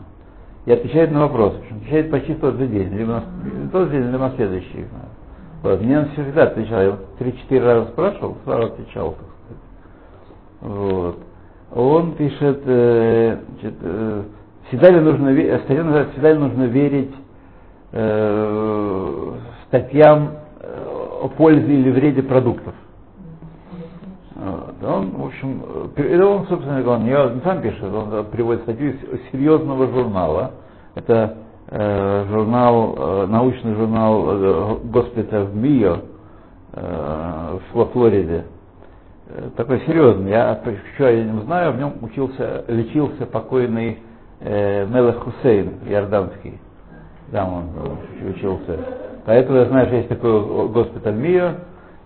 И 0.66 0.72
отвечает 0.72 1.12
на. 1.12 1.56
Причем 1.62 1.78
отвечает 1.78 2.12
почти 2.12 2.34
в 2.34 2.40
тот 2.40 2.56
же 2.56 2.68
день, 2.68 2.94
либо 2.96 3.14
на, 3.14 3.70
тот 3.72 3.90
же 3.90 3.98
день, 3.98 4.12
либо 4.12 4.30
на 4.30 4.32
следующий. 4.36 4.86
Вот. 5.62 5.82
Мне 5.82 6.00
он 6.00 6.06
всегда 6.10 6.44
отвечал. 6.44 6.82
Я 6.82 6.98
три-четыре 7.20 7.66
раза 7.66 7.88
спрашивал, 7.92 8.38
сразу 8.46 8.68
отвечал, 8.68 9.12
так 9.12 9.28
сказать. 9.46 10.78
Вот. 10.78 11.18
Он 11.76 12.14
пишет, 12.14 12.62
э, 12.66 13.38
значит, 13.60 13.78
э, 13.82 14.24
всегда 14.68 14.90
ли 14.90 15.00
нужно, 15.00 15.30
статья 15.60 16.06
«Всегда 16.12 16.32
ли 16.34 16.38
нужно 16.38 16.64
верить 16.64 17.16
э, 17.94 19.32
статьям 19.68 20.32
э, 20.60 20.86
о 21.24 21.28
пользе 21.30 21.74
или 21.74 21.92
вреде 21.92 22.22
продуктов. 22.24 22.74
Вот. 24.36 24.84
Он, 24.84 25.12
в 25.12 25.26
общем, 25.28 25.64
э, 25.96 26.02
это 26.16 26.26
он, 26.26 26.48
собственно 26.48 26.82
говоря, 26.82 27.26
он 27.28 27.36
не 27.36 27.42
сам 27.42 27.62
пишет, 27.62 27.84
он 27.84 28.26
приводит 28.26 28.64
статью 28.64 28.92
из 28.92 29.32
серьезного 29.32 29.88
журнала. 29.88 30.52
Это 30.96 31.38
э, 31.68 32.26
журнал, 32.30 32.96
э, 32.98 33.26
научный 33.28 33.76
журнал 33.76 34.26
э, 34.30 34.76
госпиталя 34.86 35.46
в 35.46 35.56
Мио 35.56 35.98
э, 36.74 37.58
во 37.74 37.86
Флориде. 37.88 38.46
Э, 39.28 39.50
такой 39.56 39.82
серьезный. 39.82 40.32
Я 40.32 40.60
что 40.96 41.10
я 41.10 41.24
не 41.26 41.42
знаю, 41.42 41.74
в 41.74 41.78
нем 41.78 41.94
учился, 42.02 42.66
лечился 42.68 43.28
покойный 43.28 44.00
э, 44.40 44.88
Мелех 44.88 45.18
Хусейн, 45.24 45.74
иорданский. 45.88 46.60
Там 47.32 47.54
он 47.54 47.70
учился. 48.30 48.80
Поэтому 49.26 49.60
я 49.60 49.66
знаю, 49.66 49.86
что 49.88 49.96
есть 49.96 50.10
такой 50.10 50.68
госпиталь 50.70 51.16
Мио, 51.16 51.52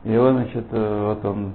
и 0.04 0.16
он, 0.18 0.36
значит, 0.36 0.66
э, 0.72 1.06
вот 1.08 1.26
он 1.26 1.54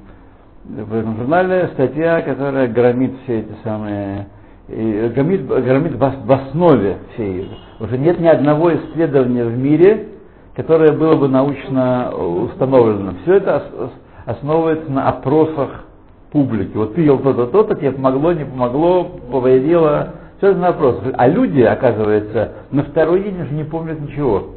в 0.65 0.95
этом 0.95 1.17
журнале 1.17 1.71
статья, 1.75 2.23
которая 2.23 2.69
громит 2.69 3.13
все 3.25 3.41
эти 3.41 3.53
самые, 3.65 4.29
громит, 4.69 5.47
громит 5.47 5.95
в 5.97 6.33
основе 6.33 6.99
всей. 7.15 7.51
Уже 7.81 7.99
нет 7.99 8.21
ни 8.21 8.27
одного 8.27 8.73
исследования 8.75 9.45
в 9.45 9.59
мире, 9.59 10.09
которое 10.55 10.93
было 10.93 11.17
бы 11.17 11.29
научно 11.29 12.13
установлено. 12.15 13.15
Все 13.23 13.35
это 13.35 13.91
основывается 14.25 14.91
на 14.91 15.09
опросах 15.09 15.85
публики. 16.31 16.77
Вот 16.77 16.95
ты 16.95 17.03
ел 17.03 17.19
то-то, 17.19 17.47
то-то, 17.47 17.75
тебе 17.75 17.93
помогло, 17.93 18.33
не 18.33 18.45
помогло, 18.45 19.05
повредило. 19.31 20.15
Все 20.39 20.51
это 20.51 20.61
на 20.61 20.69
опросах. 20.69 21.05
А 21.15 21.29
люди, 21.29 21.61
оказывается, 21.61 22.53
на 22.71 22.83
второй 22.85 23.23
день 23.23 23.41
уже 23.41 23.53
не 23.55 23.65
помнят 23.65 24.01
ничего. 24.01 24.57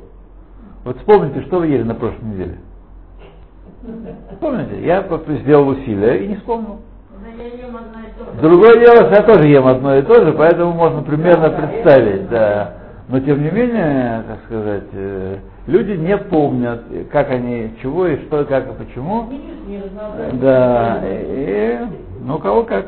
Вот 0.83 0.97
вспомните, 0.97 1.41
что 1.41 1.59
вы 1.59 1.67
ели 1.67 1.83
на 1.83 1.95
прошлой 1.95 2.25
неделе. 2.25 2.57
Помните, 4.39 4.85
я 4.85 5.05
сделал 5.41 5.69
усилия 5.69 6.23
и 6.23 6.27
не 6.27 6.35
вспомнил. 6.35 6.79
Другое 8.41 8.79
дело, 8.79 9.09
я 9.09 9.23
тоже 9.23 9.47
ем 9.47 9.67
одно 9.67 9.95
и 9.95 10.01
то 10.01 10.13
же, 10.23 10.33
поэтому 10.33 10.73
можно 10.73 11.01
примерно 11.01 11.49
представить, 11.49 12.29
да. 12.29 12.73
Но 13.07 13.19
тем 13.19 13.41
не 13.43 13.51
менее, 13.51 14.23
так 14.27 14.39
сказать, 14.45 14.87
э, 14.93 15.37
люди 15.67 15.91
не 15.91 16.17
помнят, 16.17 16.81
как 17.11 17.29
они, 17.29 17.75
чего 17.81 18.07
и 18.07 18.25
что, 18.25 18.45
как 18.45 18.67
и 18.67 18.83
почему. 18.83 19.29
Да, 20.33 21.01
и, 21.03 21.79
ну 22.21 22.39
кого 22.39 22.63
как. 22.63 22.85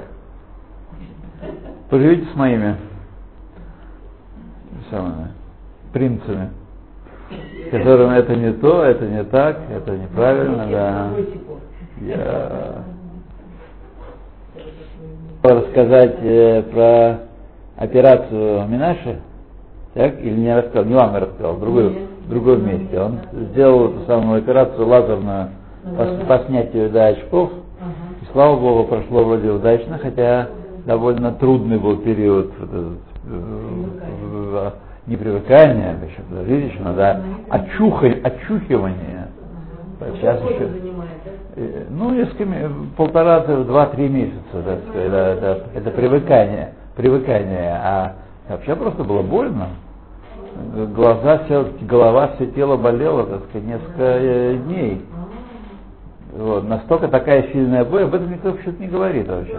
Поживите 1.89 2.27
с 2.31 2.35
моими 2.35 2.75
самыми 4.89 5.29
принцами 5.93 6.49
которым 7.71 8.11
это 8.11 8.35
не 8.35 8.53
то, 8.53 8.83
это 8.83 9.05
не 9.05 9.23
так, 9.23 9.59
это 9.69 9.91
неправильно, 9.91 10.67
да. 10.71 11.09
Я 12.01 12.83
рассказать 15.43 16.17
э, 16.21 16.63
про 16.63 17.19
операцию 17.77 18.67
Минаши, 18.67 19.19
так, 19.93 20.19
или 20.19 20.35
не 20.35 20.55
рассказал, 20.55 20.85
не 20.85 20.93
вам 20.93 21.13
я 21.13 21.19
рассказал, 21.21 21.53
в, 21.53 21.59
другой, 21.59 22.07
в 22.25 22.29
другом 22.29 22.67
месте. 22.67 22.99
Он 22.99 23.19
сделал 23.51 23.91
эту 23.91 24.05
самую 24.05 24.39
операцию 24.39 24.87
лазерную 24.87 25.49
по, 25.83 26.05
по 26.25 26.45
снятию 26.45 26.89
да, 26.89 27.07
очков, 27.07 27.51
и 28.21 28.25
слава 28.31 28.59
богу, 28.59 28.87
прошло 28.87 29.23
вроде 29.23 29.49
удачно, 29.49 29.97
хотя 29.97 30.49
довольно 30.85 31.31
трудный 31.33 31.77
был 31.77 31.97
период 31.97 32.51
не 35.07 35.15
привыкание, 35.15 35.95
еще 36.05 36.21
подождите, 36.29 36.67
еще 36.67 36.79
надо 36.81 37.21
очухай, 37.49 38.11
очухивание. 38.21 39.29
Сейчас 40.15 40.39
еще, 40.41 40.69
э, 41.55 41.85
ну, 41.89 42.11
несколько, 42.11 42.45
полтора, 42.95 43.39
два-три 43.39 44.09
месяца, 44.09 44.37
так 44.51 44.79
сказать, 44.89 45.07
это, 45.07 45.17
это, 45.17 45.63
это 45.75 45.91
привыкание, 45.91 46.73
привыкание, 46.95 47.71
а 47.81 48.15
вообще 48.49 48.75
просто 48.75 49.03
было 49.03 49.23
больно. 49.23 49.69
Глаза, 50.93 51.43
все, 51.45 51.67
голова, 51.81 52.31
все 52.35 52.47
тело 52.47 52.77
болело, 52.77 53.25
так 53.25 53.43
сказать, 53.49 53.67
несколько 53.67 54.03
э, 54.03 54.57
дней. 54.57 55.05
Вот, 56.33 56.67
настолько 56.67 57.07
такая 57.07 57.47
сильная 57.53 57.85
боль, 57.85 58.03
об 58.03 58.13
этом 58.13 58.29
никто 58.29 58.51
вообще 58.51 58.71
не 58.77 58.87
говорит 58.87 59.27
вообще. 59.27 59.57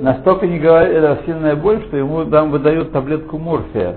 Настолько 0.00 0.46
не 0.46 0.58
говорит, 0.58 0.94
это 0.94 1.18
сильная 1.26 1.56
боль, 1.56 1.82
что 1.88 1.96
ему 1.96 2.24
там 2.26 2.50
выдают 2.50 2.92
таблетку 2.92 3.38
морфия 3.38 3.96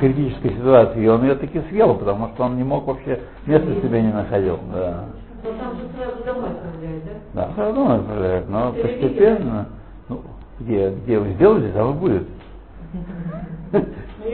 критической 0.00 0.52
ситуации, 0.52 1.04
и 1.04 1.08
он 1.08 1.22
ее 1.22 1.34
таки 1.34 1.60
съел, 1.70 1.94
потому 1.94 2.28
что 2.28 2.44
он 2.44 2.56
не 2.56 2.64
мог 2.64 2.86
вообще, 2.86 3.20
места 3.46 3.68
себе 3.80 4.02
не 4.02 4.12
находил. 4.12 4.58
Да. 4.72 5.04
Но 5.42 5.50
там 5.50 5.76
же 5.76 5.88
сразу 5.96 6.24
домой 6.24 6.50
отправляют, 6.50 7.04
да? 7.04 7.12
Да, 7.46 7.54
сразу 7.54 7.74
домой 7.74 7.96
отправляют, 7.96 8.48
но 8.48 8.72
постепенно, 8.72 9.66
ну, 10.08 10.22
где, 10.60 10.90
где 10.90 11.18
вы 11.18 11.32
сделали, 11.32 11.70
там 11.72 11.90
и 11.90 11.94
будет. 11.94 12.28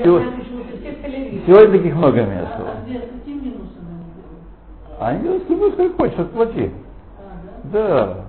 Ну, 0.04 0.20
Сегодня 1.46 1.78
таких 1.78 1.94
много 1.94 2.22
мест. 2.22 2.52
А 2.58 2.82
где 2.84 3.00
какие 3.00 3.34
минусы 3.34 3.72
Они 5.00 5.22
говорят, 5.22 5.42
ну, 5.48 5.72
как 5.72 5.96
хочешь, 5.96 6.18
отплати. 6.18 6.70
Да. 7.64 8.24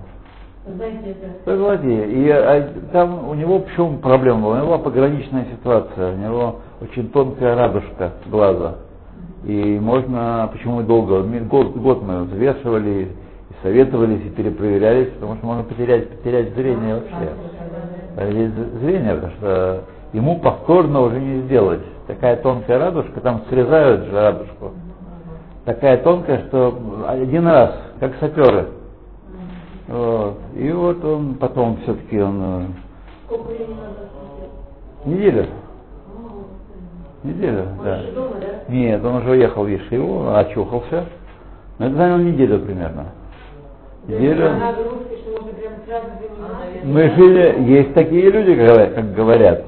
Согласи. 1.44 2.04
И 2.04 2.30
а, 2.30 2.68
там 2.92 3.28
у 3.28 3.34
него 3.34 3.58
почему 3.60 3.98
проблема 3.98 4.42
была? 4.42 4.54
У 4.54 4.56
него 4.58 4.66
была 4.68 4.78
пограничная 4.78 5.46
ситуация, 5.56 6.14
у 6.14 6.16
него 6.16 6.56
очень 6.80 7.10
тонкая 7.10 7.56
радужка 7.56 8.12
глаза. 8.26 8.76
И 9.44 9.78
можно, 9.80 10.48
почему 10.52 10.82
долго, 10.82 11.22
год, 11.22 11.74
год 11.74 12.02
мы 12.02 12.24
взвешивали, 12.24 12.90
и 12.90 13.08
советовались, 13.62 14.24
и 14.24 14.30
перепроверялись, 14.30 15.10
потому 15.14 15.34
что 15.36 15.46
можно 15.46 15.64
потерять, 15.64 16.08
потерять 16.10 16.54
зрение 16.54 16.94
вообще. 16.94 17.32
Потерять 18.14 18.52
зрение, 18.80 19.14
потому 19.14 19.32
что 19.32 19.84
ему 20.12 20.38
повторно 20.38 21.00
уже 21.00 21.18
не 21.18 21.42
сделать. 21.42 21.82
Такая 22.06 22.36
тонкая 22.36 22.78
радужка, 22.78 23.20
там 23.20 23.42
срезают 23.48 24.04
же 24.04 24.12
радужку. 24.12 24.70
Такая 25.64 25.96
тонкая, 25.98 26.44
что 26.48 27.04
один 27.08 27.46
раз, 27.46 27.72
как 27.98 28.14
саперы, 28.20 28.66
вот. 29.88 30.38
И 30.56 30.70
вот 30.70 31.04
он 31.04 31.34
потом 31.34 31.78
все-таки 31.82 32.20
он... 32.20 32.40
Э, 32.42 32.66
Сколько 33.26 33.48
времени 33.48 33.76
надо 33.80 34.12
Неделю. 35.04 35.46
Неделю, 37.24 37.64
да. 37.84 38.02
дома, 38.14 38.36
да? 38.40 38.72
Нет, 38.72 39.04
он 39.04 39.16
уже 39.16 39.30
уехал 39.30 39.64
в 39.64 39.68
Ешиву, 39.68 40.34
очухался. 40.34 41.06
Но 41.78 41.86
это 41.86 41.96
заняло 41.96 42.18
неделю 42.18 42.60
примерно. 42.60 43.06
Неделю. 44.06 44.50
Мы 46.84 47.10
жили, 47.10 47.62
есть 47.62 47.94
такие 47.94 48.30
люди, 48.30 48.54
как 48.94 49.14
говорят. 49.14 49.64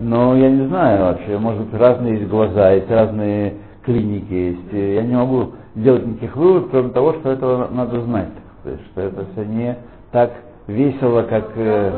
Но 0.00 0.36
я 0.36 0.50
не 0.50 0.66
знаю 0.66 1.04
вообще, 1.04 1.38
может 1.38 1.62
быть 1.64 1.80
разные 1.80 2.18
есть 2.18 2.28
глаза, 2.28 2.72
есть 2.72 2.90
разные 2.90 3.54
клиники 3.84 4.32
есть. 4.32 4.72
Я 4.72 5.02
не 5.02 5.14
могу 5.14 5.52
делать 5.74 6.06
никаких 6.06 6.36
выводов, 6.36 6.70
кроме 6.70 6.90
того, 6.90 7.12
что 7.14 7.30
этого 7.30 7.68
надо 7.70 8.00
знать. 8.02 8.30
То 8.62 8.70
есть, 8.70 8.86
что 8.92 9.00
это 9.00 9.24
все 9.32 9.44
не 9.44 9.76
так 10.12 10.30
весело, 10.66 11.22
как, 11.22 11.50
э, 11.56 11.90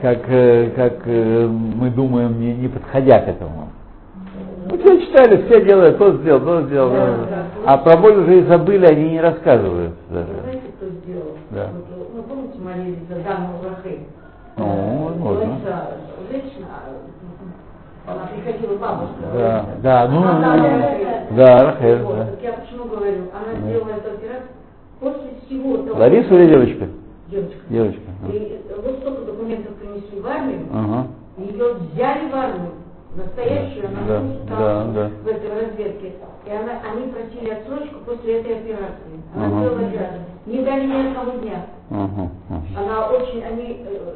как, 0.00 0.18
э, 0.28 0.70
как 0.76 1.02
э, 1.06 1.46
мы 1.46 1.90
думаем, 1.90 2.40
не, 2.40 2.54
не 2.54 2.68
подходя 2.68 3.20
к 3.20 3.28
этому. 3.28 3.68
Ну, 4.70 4.78
все 4.78 5.00
читали, 5.00 5.42
все 5.46 5.64
делают, 5.64 5.98
то 5.98 6.12
сделал, 6.18 6.40
то 6.40 6.62
сделал. 6.62 6.90
Да, 6.90 7.06
да. 7.06 7.16
Да. 7.16 7.46
А 7.66 7.78
про 7.78 7.96
боль 7.96 8.18
уже 8.18 8.40
и 8.40 8.42
забыли, 8.44 8.86
они 8.86 9.10
не 9.10 9.20
рассказывают 9.20 9.94
даже. 10.08 10.28
Знаете, 10.42 10.62
кто 10.76 10.86
сделал? 10.88 11.36
Да. 11.50 11.68
Вот, 11.72 12.10
ну, 12.14 12.22
помните, 12.22 12.58
молились 12.58 12.98
за 13.08 13.16
Даму 13.16 13.58
Рахель? 13.64 14.00
Ну, 14.56 15.06
возможно. 15.08 15.58
Женщина, 16.30 16.66
она 18.06 18.26
приходила 18.26 18.76
бабушка. 18.78 19.14
Да, 19.34 19.64
да, 19.82 20.08
ну, 20.08 20.22
она, 20.22 20.56
да, 21.30 21.64
Рахель, 21.64 22.02
вот, 22.02 22.16
да. 22.16 22.24
Так 22.26 22.42
я 22.42 22.52
почему 22.52 22.84
говорю, 22.84 23.24
она 23.32 23.60
сделала 23.60 24.00
после 24.00 24.28
всего 25.52 25.76
того. 25.78 25.98
Лариса 25.98 26.34
или 26.34 26.48
девочка? 26.48 26.88
Девочка. 27.28 27.58
Девочка. 27.68 28.00
И 28.32 28.60
вот 28.84 28.98
столько 29.00 29.22
документов 29.24 29.74
принесли 29.74 30.20
в 30.20 30.26
армию, 30.26 30.60
Ага. 30.72 31.06
ее 31.38 31.74
взяли 31.74 32.30
в 32.30 32.34
армию, 32.34 32.72
настоящую, 33.16 33.88
она 33.88 34.00
Да, 34.06 34.22
да, 34.48 34.84
да. 34.94 35.10
в 35.22 35.26
этой 35.28 35.48
разведке. 35.50 36.12
И 36.46 36.50
она, 36.50 36.72
они 36.90 37.12
просили 37.12 37.50
отсрочку 37.50 38.00
после 38.04 38.40
этой 38.40 38.56
операции. 38.56 39.14
Она 39.34 39.46
Ага. 39.46 39.58
сделала 39.60 39.86
операцию. 39.88 40.20
Не 40.46 40.62
дали 40.62 40.86
ни 40.86 41.08
одного 41.08 41.38
дня. 41.38 41.66
Ага. 41.90 42.30
Она 42.76 43.06
очень, 43.08 43.42
они 43.44 43.80
э, 43.86 44.14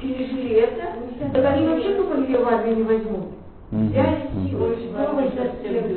пережили 0.00 0.54
это, 0.56 1.32
так 1.32 1.44
они 1.54 1.66
вообще 1.68 1.94
думали, 1.96 2.26
ее 2.26 2.38
в 2.38 2.48
армию 2.48 2.76
не 2.76 2.82
возьмут. 2.82 3.26
Взяли 3.70 4.28
мгм. 4.32 4.48
силу, 4.48 4.66
помощь 4.96 5.32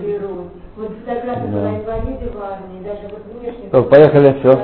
берут. 0.06 0.48
Вот 0.78 0.92
фотография 1.06 1.48
Да. 1.48 1.52
была 1.52 1.70
инвалиды 1.70 2.32
в 2.32 2.42
армии, 2.42 2.84
даже 2.84 3.02
вот 3.12 3.42
внешне. 3.42 3.70
Так, 3.72 3.90
поехали, 3.90 4.36
все. 4.40 4.60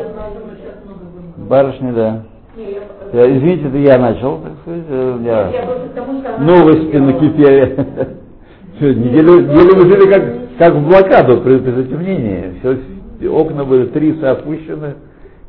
Барышни, 1.38 1.92
да. 1.92 2.24
Я- 2.56 2.66
Э, 3.14 3.38
Извините, 3.38 3.68
это 3.68 3.78
я 3.78 3.98
начал, 4.00 4.40
так 4.40 4.52
сказать. 4.62 4.84
э, 4.90 5.14
у 5.16 5.20
меня 5.20 5.50
Я 5.50 6.40
Новости 6.40 6.96
накипели. 6.98 7.76
Что, 8.78 8.94
неделю, 8.94 9.42
неделю 9.42 9.82
жили 9.88 10.12
как, 10.12 10.24
как 10.60 10.74
в 10.76 10.88
блокаду 10.88 11.42
при, 11.42 11.58
при 11.60 11.72
затемнении. 11.72 12.60
Все, 12.60 13.30
окна 13.30 13.64
были 13.64 13.88
три 13.88 14.12
опущены, 14.22 14.96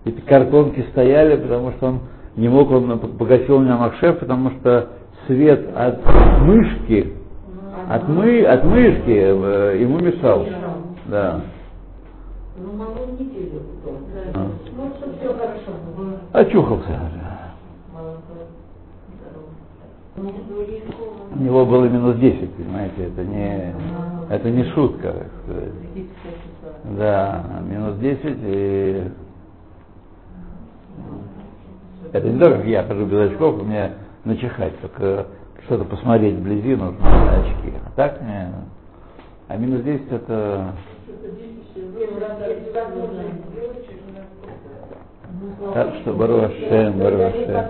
эти 0.05 0.21
картонки 0.21 0.85
стояли, 0.93 1.37
потому 1.37 1.73
что 1.73 1.87
он 1.87 2.01
не 2.37 2.49
мог, 2.49 2.71
он 2.71 2.99
погасил 2.99 3.59
меня 3.59 3.77
Махшев, 3.77 4.19
потому 4.19 4.51
что 4.61 4.89
свет 5.27 5.67
от 5.77 5.99
мышки, 6.43 7.13
от, 7.89 8.09
мы, 8.09 8.45
от 8.45 8.65
мышки 8.65 9.11
э, 9.11 9.79
ему 9.81 9.99
мешал. 9.99 10.47
Да. 11.07 11.41
Ну, 12.59 12.73
могу 12.73 13.13
неделю. 13.13 13.63
А. 14.35 14.49
Ну, 14.77 14.91
чтобы 14.99 15.17
все 15.19 15.33
хорошо. 15.33 15.73
Очухался. 16.33 17.01
У 20.17 21.41
него 21.41 21.65
было 21.65 21.85
минус 21.85 22.17
10, 22.17 22.53
понимаете, 22.55 23.05
это 23.07 23.25
не, 23.25 23.75
это 24.29 24.51
не 24.51 24.65
шутка. 24.73 25.13
так 25.13 25.27
сказать. 25.45 25.73
Да, 26.97 27.45
минус 27.69 27.97
10 27.99 28.39
и 28.43 29.05
это 32.13 32.29
не 32.29 32.39
то, 32.39 32.51
как 32.51 32.65
я 32.65 32.83
хожу 32.85 33.07
без 33.07 33.31
очков, 33.31 33.61
у 33.61 33.65
меня 33.65 33.93
начихать, 34.25 34.79
только 34.81 35.27
что-то 35.69 35.85
посмотреть 35.85 36.37
вблизи 36.37 36.75
нужно 36.75 37.41
очки. 37.41 37.75
А 37.87 37.91
так 37.95 38.23
не. 38.23 38.53
А 39.49 39.57
минус 39.57 39.83
10 39.83 40.11
это 40.11 40.73
так 45.75 45.95
что 45.97 46.15
Баруашем, 46.15 46.99
Баруашем. 46.99 47.67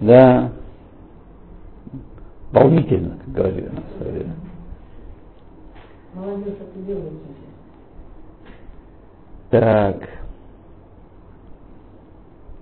Да. 0.00 0.52
Волнительно, 2.50 3.18
как 3.24 3.34
говорили 3.34 3.68
на 3.68 3.82
свое 3.96 4.12
время. 4.12 4.34
Так. 9.50 10.08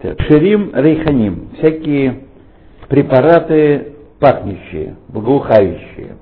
так. 0.01 0.21
Ширим 0.23 0.73
рейханим. 0.75 1.51
Всякие 1.57 2.26
препараты 2.89 3.95
пахнущие, 4.21 4.97
благоухающие. 5.09 6.17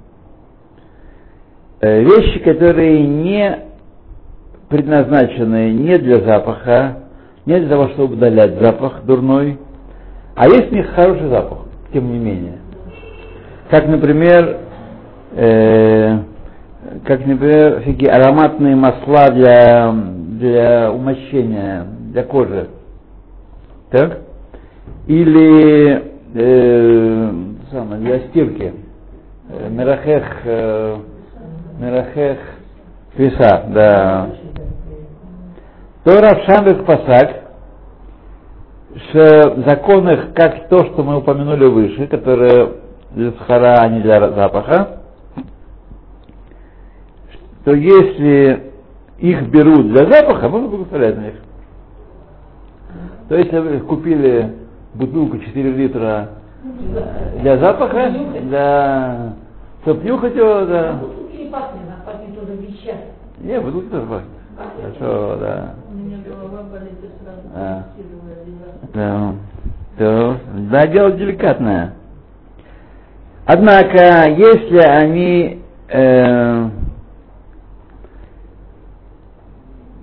Э, 1.81 2.03
Вещи, 2.03 2.39
которые 2.41 3.07
не 3.07 3.59
предназначены 4.69 5.73
не 5.73 5.99
для 5.99 6.21
запаха, 6.21 7.05
не 7.47 7.59
для 7.59 7.69
того, 7.69 7.89
чтобы 7.91 8.15
удалять 8.15 8.59
запах 8.61 9.05
дурной, 9.05 9.59
а 10.35 10.49
есть 10.49 10.73
у 10.73 10.75
них 10.75 10.89
хороший 10.95 11.29
запах, 11.29 11.67
тем 11.93 12.11
не 12.11 12.19
менее. 12.19 12.59
Как, 13.71 13.87
например, 13.87 14.59
э, 15.33 16.19
как, 17.07 17.27
например, 17.27 17.83
всякие 17.83 18.11
ароматные 18.11 18.77
масла 18.77 19.31
для, 19.31 19.93
для 19.93 20.93
умощения, 20.93 21.87
для 22.13 22.23
кожи. 22.25 22.69
Так? 23.91 24.21
Или 25.07 26.14
э, 26.35 27.33
самое, 27.71 28.01
для 28.01 28.21
стирки. 28.29 28.75
Э, 29.49 29.69
Мерахех, 29.71 30.25
э, 30.45 30.97
Мерахех 31.79 32.39
Фиса, 33.17 33.65
да. 33.69 34.31
То 36.05 36.21
Равшамбек 36.21 36.85
Пасак, 36.85 37.45
в 39.13 39.65
законах, 39.67 40.35
как 40.35 40.69
то, 40.69 40.85
что 40.87 41.03
мы 41.03 41.17
упомянули 41.19 41.67
выше, 41.67 42.07
которые 42.07 42.75
для 43.13 43.33
схара, 43.33 43.77
а 43.81 43.89
не 43.89 44.01
для 44.01 44.21
запаха, 44.31 45.01
то 47.65 47.73
если 47.75 48.73
их 49.19 49.49
берут 49.49 49.89
для 49.93 50.11
запаха, 50.11 50.49
можно 50.49 50.69
благословлять 50.69 51.17
на 51.17 51.21
них. 51.23 51.35
То 53.29 53.37
есть, 53.37 53.53
если 53.53 53.67
вы 53.67 53.81
купили 53.81 54.64
бутылку 54.95 55.39
4 55.39 55.71
литра 55.73 56.29
для 57.41 57.59
запаха, 57.59 58.11
для... 58.11 59.35
нюхать 59.87 60.35
его, 60.35 60.65
да. 60.65 60.93
Бутылки 60.95 61.37
не 61.37 61.51
пахнет, 61.51 61.83
а 61.91 62.07
пахнет 62.07 62.43
уже 62.43 62.55
вещами. 62.57 63.05
Не, 63.39 63.61
бутылка 63.61 63.91
тоже 63.91 64.07
пахнет. 64.07 64.29
Хорошо, 64.99 65.37
да. 65.41 65.75
У 65.91 65.97
меня 65.97 66.19
голова 66.27 66.63
болит 66.63 66.93
и 67.03 67.25
сразу 67.25 67.49
А. 67.55 67.85
Да, 68.93 69.35
то, 69.99 70.37
да, 70.71 70.87
дело 70.87 71.13
деликатное. 71.13 71.95
Однако, 73.47 74.31
если 74.31 74.79
они 74.79 75.63
э, 75.89 76.69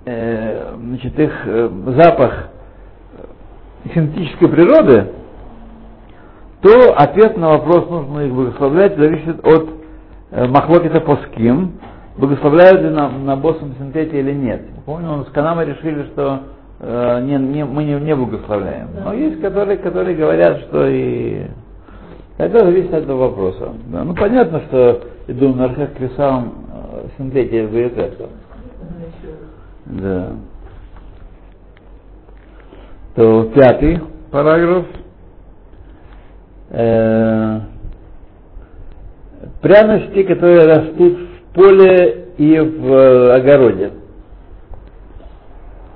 э, 0.04 0.74
значит, 0.76 1.18
их 1.18 1.32
э, 1.46 1.70
запах 1.96 2.51
синтетической 3.94 4.48
природы, 4.48 5.08
то 6.62 6.94
ответ 6.96 7.36
на 7.36 7.50
вопрос, 7.50 7.88
нужно 7.90 8.20
их 8.20 8.32
благословлять, 8.32 8.96
зависит 8.96 9.44
от 9.44 9.68
э, 10.30 10.46
махлокита 10.46 11.00
поским, 11.00 11.72
благословляют 12.16 12.82
ли 12.82 12.90
на, 12.90 13.08
на 13.08 13.36
боссом 13.36 13.74
синтете 13.78 14.20
или 14.20 14.32
нет. 14.32 14.62
Помню, 14.86 15.16
мы 15.16 15.24
с 15.24 15.28
Канамой 15.30 15.66
решили, 15.66 16.04
что 16.12 16.40
э, 16.80 17.20
не, 17.24 17.36
не, 17.36 17.64
мы 17.64 17.84
не, 17.84 17.94
не 17.94 18.14
благословляем. 18.14 18.88
Но 19.04 19.12
есть 19.12 19.40
которые, 19.40 19.78
которые 19.78 20.16
говорят, 20.16 20.60
что 20.60 20.86
и 20.86 21.46
это 22.38 22.64
зависит 22.64 22.94
от 22.94 23.04
этого 23.04 23.28
вопроса. 23.28 23.72
Да. 23.86 24.04
Ну 24.04 24.14
понятно, 24.14 24.60
что 24.68 25.02
иду 25.26 25.54
на 25.54 25.66
архах 25.66 25.94
кресам 25.94 26.52
э, 26.92 27.06
синтете 27.18 27.64
это. 27.64 28.28
Да. 29.86 30.32
То 33.14 33.44
пятый 33.54 34.00
параграф. 34.30 34.86
Э, 36.70 37.60
пряности, 39.60 40.22
которые 40.22 40.66
растут 40.66 41.18
в 41.18 41.54
поле 41.54 42.28
и 42.38 42.58
в 42.58 43.34
огороде. 43.34 43.90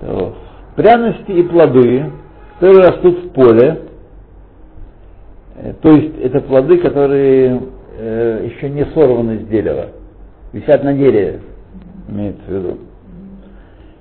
То, 0.03 0.37
пряности 0.77 1.31
и 1.31 1.43
плоды, 1.45 2.13
которые 2.55 2.89
растут 2.89 3.25
в 3.25 3.29
поле, 3.31 3.81
э, 5.57 5.73
то 5.81 5.91
есть 5.93 6.19
это 6.21 6.41
плоды, 6.41 6.77
которые 6.79 7.63
э, 7.99 8.51
еще 8.53 8.69
не 8.69 8.85
сорваны 8.93 9.39
с 9.39 9.47
дерева, 9.49 9.89
висят 10.53 10.85
на 10.85 10.93
дереве, 10.93 11.41
имеется 12.09 12.45
в 12.47 12.53
виду 12.53 12.79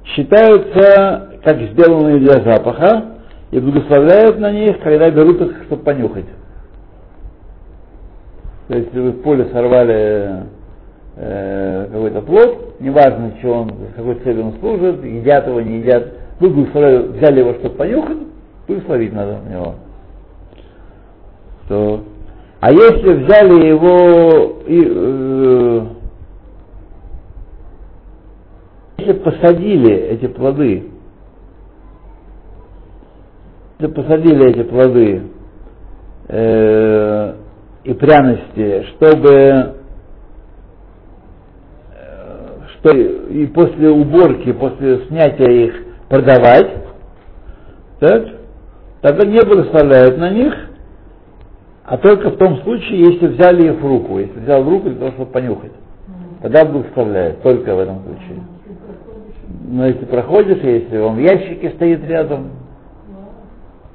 считаются 0.06 1.35
как 1.46 1.62
сделанные 1.62 2.18
для 2.18 2.42
запаха 2.42 3.18
и 3.52 3.60
благословляют 3.60 4.40
на 4.40 4.52
них, 4.52 4.80
когда 4.82 5.12
берут 5.12 5.40
их, 5.42 5.64
чтобы 5.66 5.84
понюхать. 5.84 6.26
То 8.68 8.76
есть, 8.76 8.88
если 8.88 9.00
вы 9.00 9.12
в 9.12 9.22
поле 9.22 9.48
сорвали 9.54 10.48
э, 11.18 11.88
какой-то 11.92 12.22
плод, 12.22 12.80
неважно, 12.80 13.34
что 13.40 13.54
он, 13.54 13.72
какой 13.96 14.16
целью 14.16 14.48
он 14.48 14.54
служит, 14.60 15.06
едят 15.06 15.48
его, 15.48 15.62
не 15.62 15.78
едят, 15.82 16.14
вы 16.40 16.50
благословляли, 16.50 17.08
взяли 17.10 17.40
его, 17.40 17.54
чтобы 17.54 17.76
понюхать, 17.76 18.18
благословить 18.68 19.14
надо 19.14 19.38
на 19.46 19.54
него. 19.54 19.76
То, 21.70 22.04
а 22.60 22.72
если 22.72 23.14
взяли 23.14 23.68
его 23.68 24.62
и 24.66 24.84
э, 24.84 25.86
если 28.98 29.14
посадили 29.14 29.94
эти 29.94 30.26
плоды, 30.26 30.95
посадили 33.78 34.52
эти 34.52 34.64
плоды 34.64 35.24
э, 36.30 37.34
и 37.84 37.94
пряности, 37.94 38.86
чтобы 38.96 39.76
э, 41.92 42.16
что 42.74 42.90
и 42.92 43.46
после 43.48 43.90
уборки, 43.90 44.54
после 44.54 45.06
снятия 45.08 45.50
их 45.50 45.76
продавать, 46.08 46.72
так, 48.00 48.28
тогда 49.02 49.28
не 49.28 49.42
благословляют 49.42 50.18
на 50.18 50.30
них, 50.30 50.54
а 51.84 51.98
только 51.98 52.30
в 52.30 52.38
том 52.38 52.62
случае, 52.62 53.14
если 53.14 53.28
взяли 53.28 53.68
их 53.72 53.80
в 53.80 53.86
руку, 53.86 54.20
если 54.20 54.40
взял 54.40 54.64
в 54.64 54.70
руку 54.70 54.90
для 54.90 55.00
того, 55.00 55.12
чтобы 55.12 55.32
понюхать. 55.32 55.72
Тогда 56.42 56.66
благословляют, 56.66 57.42
только 57.42 57.76
в 57.76 57.80
этом 57.80 58.02
случае. 58.04 58.44
Но 59.68 59.88
если 59.88 60.06
проходишь, 60.06 60.64
если 60.64 60.98
он 60.98 61.16
в 61.16 61.20
ящике 61.20 61.72
стоит 61.72 62.04
рядом, 62.06 62.50
то 62.50 62.50
Я 62.50 62.50
вчера 62.50 62.54
говорю, 62.54 62.54
мы 62.54 63.95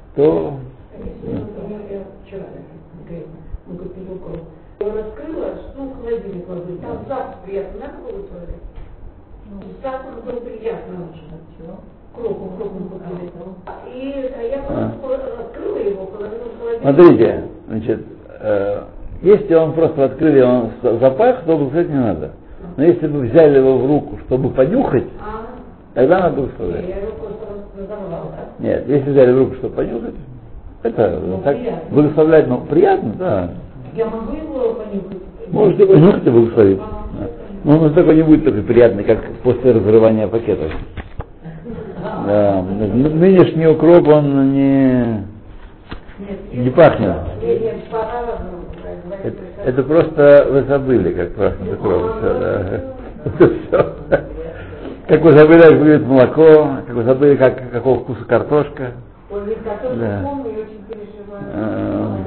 его 4.79 4.93
раскрыла, 4.93 5.49
ну, 5.77 5.85
в 5.85 6.01
холодильник 6.01 6.49
ложу, 6.49 6.77
там 6.81 7.05
запах 7.07 7.35
приятный, 7.45 7.81
надо 7.81 7.93
было 8.03 8.23
туалет? 8.23 8.61
Запах 9.81 10.23
был 10.23 10.41
приятный 10.41 10.95
очень. 10.97 11.31
Кроку, 12.13 12.49
кроку 12.57 12.77
купили. 12.89 13.31
И 13.93 14.31
я 14.51 14.61
просто 14.63 15.31
раскрыла 15.37 15.77
его, 15.77 16.05
положила 16.05 16.45
в 16.45 16.59
холодильник. 16.59 16.81
смотрите, 16.81 17.43
значит, 17.67 18.05
э, 18.41 18.83
Если 19.21 19.53
он 19.53 19.73
просто 19.73 20.05
открыли, 20.05 20.41
он 20.41 20.71
запах, 20.81 21.43
то 21.45 21.57
благословить 21.57 21.89
не 21.89 21.95
надо. 21.95 22.31
Но 22.75 22.83
если 22.83 23.07
бы 23.07 23.19
взяли 23.21 23.59
его 23.59 23.77
в 23.77 23.85
руку, 23.85 24.17
чтобы 24.25 24.49
понюхать, 24.49 25.07
А, 25.21 25.45
тогда 25.93 26.19
надо 26.21 26.35
благословлять. 26.35 26.85
Да? 27.87 28.65
Нет, 28.65 28.87
если 28.87 29.11
взяли 29.11 29.31
в 29.31 29.37
руку, 29.37 29.55
чтобы 29.55 29.75
понюхать, 29.75 30.15
это 30.83 31.19
Ну, 31.25 31.37
так 31.43 31.57
приятно. 31.57 31.81
благословлять, 31.91 32.47
ну, 32.47 32.57
приятно, 32.59 33.13
да. 33.17 33.49
Я 33.93 34.05
могу 34.05 34.33
его 34.35 34.73
понюхать? 34.73 35.17
Можете 35.49 35.85
понюхать 35.85 36.25
и 36.25 36.29
благословить. 36.29 36.77
Да. 36.79 37.27
Но 37.63 37.77
он 37.79 37.93
такой 37.93 38.15
не 38.15 38.23
будет 38.23 38.45
такой 38.45 38.63
приятный, 38.63 39.03
как 39.03 39.19
после 39.43 39.71
разрывания 39.71 40.27
пакетов. 40.27 40.71
Да. 42.25 42.61
Нынешний 42.69 43.67
укроп, 43.67 44.07
он 44.07 44.53
не, 44.53 45.23
не 46.53 46.69
пахнет. 46.69 47.15
Это, 49.23 49.37
это 49.65 49.83
просто 49.83 50.47
вы 50.49 50.63
забыли, 50.63 51.13
как 51.13 51.35
пахнет 51.35 51.73
укроп. 51.73 52.17
Всё, 52.17 52.39
да. 52.39 52.81
Это 53.25 53.49
всё. 53.49 53.95
Как 55.07 55.21
вы 55.21 55.31
забыли, 55.37 55.61
как 55.61 55.71
выглядит 55.73 56.07
молоко, 56.07 56.69
как 56.85 56.95
вы 56.95 57.03
забыли, 57.03 57.35
как, 57.35 57.71
какого 57.71 57.99
вкуса 57.99 58.23
картошка. 58.25 58.91
Ведь 59.45 59.57
Да. 59.99 60.21
помню 60.23 60.51
и 60.51 60.61
очень 60.61 60.83
переживаю. 60.87 61.43
А, 61.53 62.17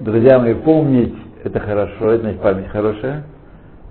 Друзья 0.00 0.38
мои, 0.38 0.54
помнить 0.54 1.14
это 1.42 1.58
хорошо, 1.58 2.10
это 2.10 2.22
значит 2.22 2.40
память 2.40 2.68
хорошая. 2.68 3.24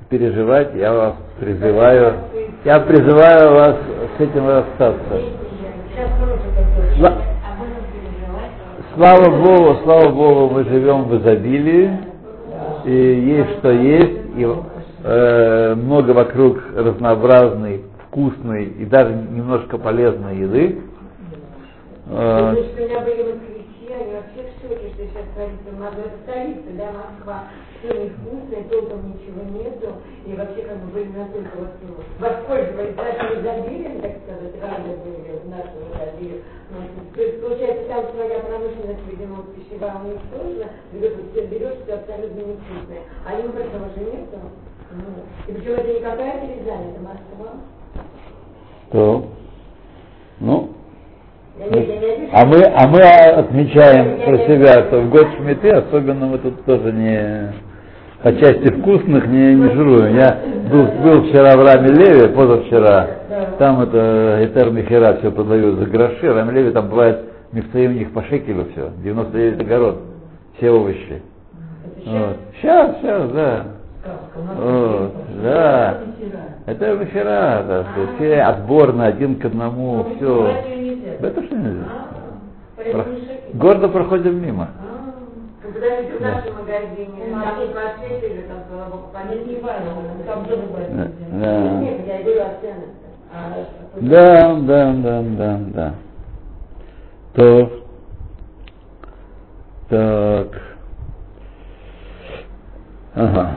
Переживать 0.09 0.75
я 0.75 0.93
вас 0.93 1.15
призываю, 1.39 2.13
я 2.63 2.79
призываю 2.81 3.55
вас 3.55 3.75
с 4.17 4.21
этим 4.21 4.47
расстаться. 4.47 5.21
Слава 8.95 9.29
Богу, 9.29 9.79
слава 9.83 10.09
Богу, 10.09 10.53
мы 10.53 10.63
живем 10.65 11.03
в 11.05 11.17
изобилии, 11.17 11.97
и 12.85 12.93
есть 12.93 13.57
что 13.59 13.71
есть, 13.71 14.21
и 14.37 14.45
э, 15.05 15.75
много 15.75 16.11
вокруг 16.11 16.59
разнообразной, 16.75 17.83
вкусной 18.07 18.65
и 18.65 18.85
даже 18.85 19.13
немножко 19.13 19.77
полезной 19.77 20.37
еды. 20.37 20.81
Э. 22.07 22.55
И 30.25 30.33
вообще 30.33 30.63
как 30.63 30.77
бы 30.77 30.87
были 30.91 31.09
настолько 31.15 31.55
вот 31.55 31.69
ну, 31.85 31.95
воспользовались 32.19 32.95
нашим 32.97 33.41
изобилием, 33.41 34.01
так 34.01 34.17
сказать, 34.25 34.57
рады 34.59 34.97
были 35.05 35.37
нашему 35.45 35.85
изобилию. 35.93 36.41
Ну, 36.71 36.77
то 37.13 37.21
есть, 37.21 37.41
получается, 37.41 37.87
там 37.87 38.05
своя 38.11 38.39
промышленность, 38.39 39.05
видимо, 39.07 39.45
пищевая 39.53 39.95
у 40.01 40.07
них 40.07 40.21
сложно, 40.33 40.65
берешь, 40.93 41.13
все 41.31 41.45
берешь, 41.45 41.77
все 41.83 41.93
абсолютно 41.93 42.39
невкусное. 42.39 43.01
А 43.23 43.39
им 43.39 43.51
этого 43.51 43.85
же 43.93 43.99
нету. 43.99 44.39
Ну, 44.95 45.25
и 45.47 45.57
причем 45.57 45.73
это 45.73 45.87
не 45.87 45.99
какая-то 45.99 46.45
Рязань, 46.45 46.91
это 46.91 47.01
Москва. 47.01 47.51
то, 48.91 49.25
ну, 50.39 50.69
а 52.33 52.45
мы, 52.45 52.61
а 52.63 52.87
мы 52.87 52.99
отмечаем 53.01 54.21
про 54.25 54.37
себя, 54.45 54.87
что 54.87 55.01
в 55.01 55.09
год 55.09 55.27
шмиты, 55.37 55.69
особенно 55.69 56.27
мы 56.27 56.37
тут 56.37 56.65
тоже 56.65 56.91
не 56.91 57.53
по 58.21 58.33
части 58.33 58.71
вкусных 58.71 59.27
не, 59.27 59.55
не 59.55 59.69
жируем. 59.69 60.15
Я 60.15 60.39
был, 60.69 60.85
был 61.03 61.23
вчера 61.23 61.55
в 61.55 61.63
Раме 61.63 61.89
Леве, 61.89 62.29
позавчера, 62.29 63.07
там 63.59 63.81
это 63.81 64.39
Этер 64.43 64.71
Михера 64.71 65.17
все 65.19 65.31
продают 65.31 65.79
за 65.79 65.85
гроши, 65.85 66.33
Раме 66.33 66.51
Леве 66.51 66.71
там 66.71 66.89
бывает 66.89 67.21
мифтаим 67.51 67.91
у 67.91 67.93
них 67.93 68.11
по 68.11 68.23
шекелю 68.23 68.67
все, 68.71 68.91
99 69.03 69.61
огород, 69.61 70.01
все 70.57 70.71
овощи. 70.71 71.21
Вот. 72.05 72.37
Сейчас, 72.61 72.97
сейчас, 73.01 73.31
да. 73.31 73.65
Да. 75.43 75.97
Это 76.65 76.93
Михера, 76.95 77.63
да, 77.67 77.83
что 77.91 78.15
все 78.15 78.41
отборно, 78.41 79.05
один 79.05 79.39
к 79.39 79.45
одному, 79.45 80.03
все. 80.15 80.47
Это 81.21 81.43
что 81.43 81.55
нельзя. 81.55 81.85
Про- 82.75 83.05
Гордо 83.53 83.87
проходим 83.89 84.41
мимо. 84.41 84.69
В 85.63 86.19
Да. 86.21 86.35
нашем 86.35 86.55
магазине, 86.55 87.23
там, 88.47 88.65
там 90.25 90.45
тоже. 90.45 90.61
Нет, 90.91 91.99
я. 92.07 92.15
А, 93.33 93.35
Да, 93.99 94.53
да, 94.61 94.93
да, 94.93 95.21
да, 95.37 95.59
да. 95.73 95.93
То. 97.33 97.69
Так. 99.89 100.61
Ага. 103.15 103.49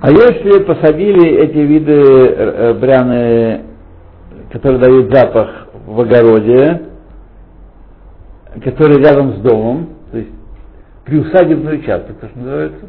А 0.00 0.10
если 0.10 0.62
посадили 0.64 1.26
эти 1.38 1.56
виды 1.56 1.92
э, 1.92 2.74
бряны, 2.74 3.62
которые 4.52 4.80
дают 4.80 5.12
запах 5.12 5.68
в 5.86 6.00
огороде, 6.00 6.82
которые 8.62 8.98
рядом 9.00 9.36
с 9.36 9.40
домом, 9.40 9.88
то 10.10 10.18
есть 10.18 10.30
приусадебный 11.04 11.78
участок, 11.78 12.18
то 12.18 12.28
что 12.28 12.38
называется? 12.38 12.86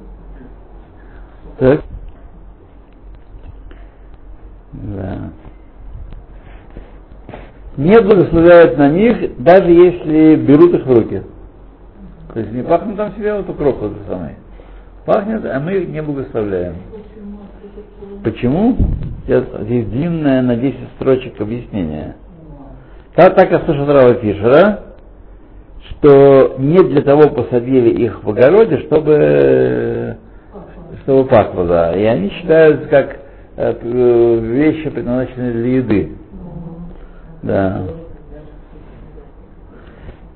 Так. 1.60 1.82
Да. 4.74 5.18
Не 7.78 8.02
благословляют 8.02 8.78
на 8.78 8.90
них, 8.90 9.38
даже 9.38 9.72
если 9.72 10.36
берут 10.36 10.74
их 10.74 10.86
в 10.86 10.92
руки. 10.92 11.24
То 12.34 12.40
есть 12.40 12.52
не 12.52 12.64
пахнет 12.64 12.98
там 12.98 13.14
себе 13.14 13.34
вот 13.36 13.50
укроп 13.50 13.82
же 13.82 13.96
самый. 14.10 14.36
Пахнет, 15.06 15.46
а 15.46 15.60
мы 15.60 15.74
их 15.74 15.88
не 15.88 16.02
благословляем. 16.02 16.76
Почему? 18.24 18.78
Здесь 19.26 19.86
длинное 19.88 20.42
на 20.42 20.56
10 20.56 20.78
строчек 20.96 21.40
объяснение. 21.42 22.16
Так, 23.16 23.36
так 23.36 23.52
я 23.52 23.60
слышал 23.62 23.86
Рава 23.88 24.16
Фишера, 24.16 24.80
что 25.90 26.56
не 26.60 26.78
для 26.84 27.02
того 27.02 27.30
посадили 27.30 27.90
их 27.90 28.24
в 28.24 28.30
огороде, 28.30 28.80
чтобы, 28.80 30.18
чтобы 31.02 31.26
пахло, 31.28 31.66
да. 31.66 31.94
И 31.94 32.04
они 32.04 32.30
считаются 32.30 32.88
как 32.88 33.18
э, 33.58 34.40
вещи, 34.40 34.90
предназначенные 34.90 35.52
для 35.52 35.76
еды. 35.78 36.12
Да. 37.42 37.82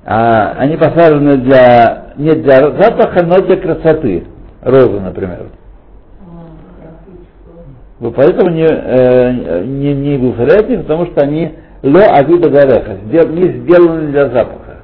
А 0.04 0.54
они 0.58 0.76
посажены 0.76 1.36
для, 1.38 2.14
не 2.16 2.32
для 2.32 2.70
запаха, 2.70 3.24
но 3.24 3.40
для 3.42 3.56
красоты. 3.56 4.24
Розы, 4.60 5.00
например. 5.00 5.46
Вы 8.02 8.10
поэтому 8.10 8.50
не, 8.50 8.66
э, 8.66 9.62
не, 9.64 9.94
не 9.94 10.18
благословляете, 10.18 10.78
потому 10.78 11.06
что 11.06 11.20
они 11.20 11.54
ло 11.84 12.00
авида 12.00 12.50
дареха, 12.50 12.98
не 13.04 13.60
сделаны 13.60 14.08
для 14.08 14.28
запаха. 14.28 14.80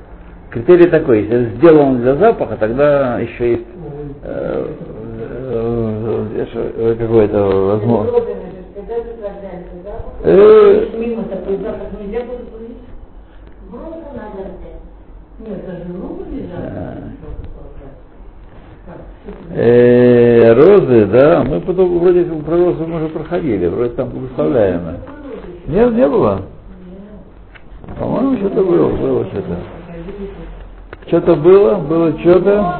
Критерий 0.50 0.88
такой, 0.88 1.24
если 1.24 1.46
сделан 1.56 2.00
для 2.00 2.14
запаха, 2.14 2.56
тогда 2.56 3.18
еще 3.18 3.50
есть 3.50 3.66
э, 4.22 4.66
э, 5.50 6.46
э, 6.54 6.94
какое-то 6.96 7.42
возможно. 7.42 8.18
Особенно 8.18 8.36
же, 8.36 8.62
когда 8.76 8.96
заправляется 8.98 9.74
запах. 9.82 10.12
Э, 10.22 10.86
Мимо 10.96 11.24
такой 11.24 11.56
запах 11.56 11.88
нельзя 12.00 12.20
благословить? 12.24 12.78
Грубо 13.68 13.96
надо 14.14 14.46
взять. 14.46 14.78
Нет, 15.40 15.66
даже 15.66 15.92
руку 16.00 16.24
нельзя. 16.30 16.94
Э, 19.50 20.52
розы, 20.52 21.06
да, 21.06 21.44
мы 21.44 21.60
потом 21.60 21.98
вроде 21.98 22.24
про 22.24 22.56
розы 22.56 22.86
мы 22.86 22.96
уже 22.96 23.08
проходили, 23.08 23.66
вроде 23.66 23.90
там 23.94 24.08
благословляемые. 24.10 25.00
Нет, 25.66 25.92
не 25.92 26.08
было? 26.08 26.42
По-моему, 27.98 28.36
что-то 28.38 28.62
было, 28.62 28.88
было 28.96 29.24
что-то. 29.26 29.56
Что-то 31.06 31.34
было, 31.36 31.74
было 31.76 32.18
что-то. 32.20 32.78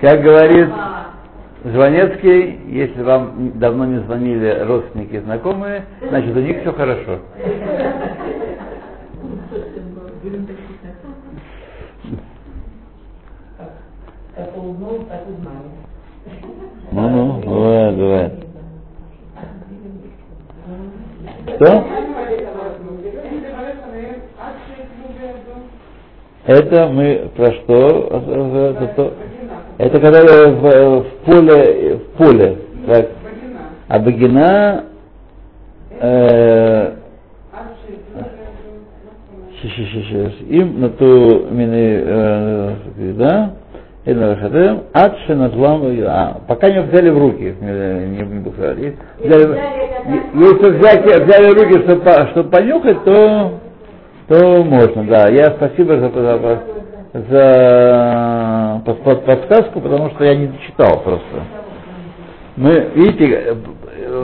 Как 0.00 0.22
говорит 0.22 0.68
Звонецкий, 1.62 2.58
если 2.68 3.02
вам 3.02 3.58
давно 3.58 3.84
не 3.84 3.98
звонили 4.00 4.64
родственники 4.66 5.16
и 5.16 5.20
знакомые, 5.20 5.84
значит 6.08 6.34
у 6.34 6.40
них 6.40 6.60
все 6.60 6.72
хорошо. 6.72 7.18
Узнали. 15.20 15.70
Ну-ну, 16.92 17.40
бывает, 17.40 17.96
бывает. 17.96 18.32
Что? 21.56 21.84
Это 26.46 26.88
мы 26.88 27.30
про 27.36 27.52
что? 27.52 29.29
Это, 29.80 29.98
то- 29.98 29.98
это 29.98 30.00
когда 30.00 30.48
в, 30.50 31.00
в 31.00 31.06
поле, 31.24 31.96
в 31.96 32.16
поле, 32.18 32.56
так, 32.86 33.08
А 33.88 33.98
багина 33.98 34.84
э, 36.00 36.92
им 40.48 40.80
на 40.80 40.88
ту 40.90 41.46
мины, 41.50 42.02
э, 42.04 42.74
да, 43.18 43.50
или 44.04 44.18
рахатем, 44.18 44.82
ад 44.94 45.16
шеназлам, 45.26 45.82
а, 46.06 46.40
пока 46.46 46.70
не 46.70 46.80
взяли 46.82 47.10
в 47.10 47.18
руки, 47.18 47.54
э, 47.60 48.06
не 48.06 48.22
буду 48.22 48.56
говорить. 48.56 48.96
Взяли- 49.18 49.58
Если 50.34 50.70
взять, 50.78 51.04
взяли 51.04 51.50
в 51.50 51.58
руки, 51.58 51.82
чтобы, 51.84 52.28
чтобы 52.30 52.50
понюхать, 52.50 53.04
то, 53.04 53.52
то 54.28 54.64
можно, 54.64 55.04
да. 55.04 55.28
Я 55.28 55.50
спасибо 55.56 55.98
за, 55.98 56.08
за, 56.10 56.60
за 57.12 58.82
под- 58.84 59.02
под- 59.02 59.24
подсказку, 59.24 59.80
потому 59.80 60.10
что 60.10 60.24
я 60.24 60.36
не 60.36 60.50
читал 60.66 61.00
просто. 61.02 61.42
Мы, 62.56 62.90
видите, 62.94 63.56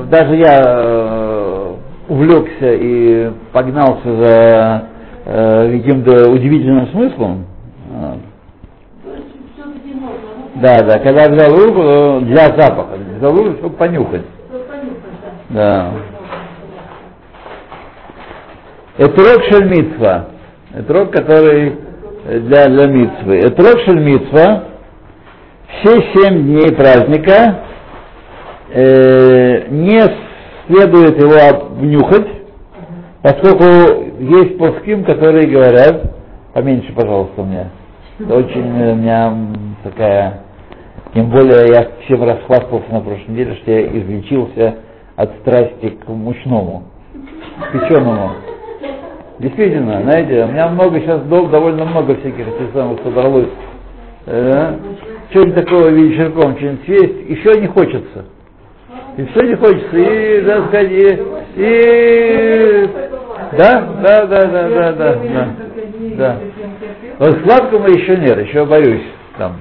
даже 0.09 0.37
я 0.37 0.63
э, 0.65 1.75
увлекся 2.09 2.75
и 2.75 3.33
погнался 3.53 4.17
за 4.17 4.83
э, 5.25 5.79
каким-то 5.79 6.31
удивительным 6.31 6.87
смыслом. 6.89 7.47
А, 7.95 8.17
Да, 10.57 10.83
да, 10.83 10.99
когда 11.01 11.29
взял 11.29 11.51
руку 11.57 11.81
э, 11.83 12.21
для 12.23 12.47
запаха, 12.57 12.97
взял 13.19 13.33
руку, 13.37 13.57
чтобы 13.59 13.77
понюхать. 13.77 14.25
Да. 15.51 15.91
да. 18.99 19.05
Этрог 19.05 19.43
шельмитва. 19.45 20.27
Этрог, 20.75 21.11
который 21.11 21.86
для, 22.27 22.67
для 22.67 22.87
митвы. 22.87 23.41
Этрог 23.41 23.81
шельмитва. 23.85 24.65
Все 25.81 25.95
семь 26.15 26.45
дней 26.45 26.75
праздника 26.75 27.61
э, 28.71 29.69
не 29.69 30.01
следует 30.67 31.21
его 31.21 31.37
обнюхать, 31.49 32.27
поскольку 33.23 33.65
есть 34.21 34.59
плоским, 34.59 35.05
которые 35.05 35.49
говорят, 35.49 36.15
поменьше, 36.55 36.93
пожалуйста, 36.93 37.43
мне. 37.43 37.71
Это 38.19 38.35
очень 38.35 38.81
э, 38.81 38.93
у 38.93 38.97
меня 38.97 39.35
такая, 39.85 40.41
тем 41.15 41.31
более 41.31 41.67
я 41.69 41.91
всем 42.05 42.23
расхвастался 42.23 42.91
на 42.91 43.01
прошлой 43.01 43.29
неделе, 43.29 43.57
что 43.57 43.71
я 43.71 43.87
излечился 43.87 44.77
от 45.17 45.31
страсти 45.41 45.91
к 45.91 46.09
мучному, 46.09 46.85
к 47.61 47.73
печеному. 47.73 48.33
Действительно, 49.39 50.01
знаете, 50.03 50.45
у 50.45 50.49
меня 50.49 50.69
много 50.69 50.99
сейчас 51.01 51.21
дол- 51.23 51.49
довольно 51.49 51.85
много 51.85 52.15
всяких 52.17 52.49
этих 52.49 52.73
самых 52.73 53.01
собралось. 53.03 53.49
Э, 54.27 54.77
что-нибудь 55.31 55.55
такого 55.57 55.89
вечерком, 55.89 56.57
что-нибудь 56.57 56.85
съесть, 56.87 57.29
еще 57.29 57.61
не 57.61 57.67
хочется. 57.67 58.25
И 59.19 59.25
все 59.27 59.43
не 59.43 59.55
хочется, 59.57 59.97
и, 59.97 60.41
да, 60.43 60.67
сказать, 60.69 60.91
и, 60.91 61.23
и- 61.57 62.89
да, 63.59 63.89
да, 64.03 64.27
да, 64.27 64.47
да, 64.47 64.69
да, 64.69 64.93
да, 64.93 65.15
да, 65.15 65.49
да. 66.17 66.37
Вот 67.19 67.39
сладкому 67.45 67.89
еще 67.89 68.17
нет, 68.17 68.39
еще 68.47 68.65
боюсь, 68.65 69.05
там, 69.39 69.57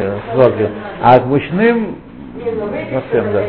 э, 0.00 0.18
сладким. 0.34 0.68
А 1.02 1.18
к 1.20 1.26
мучным, 1.26 1.96
совсем, 2.92 3.32
да. 3.32 3.44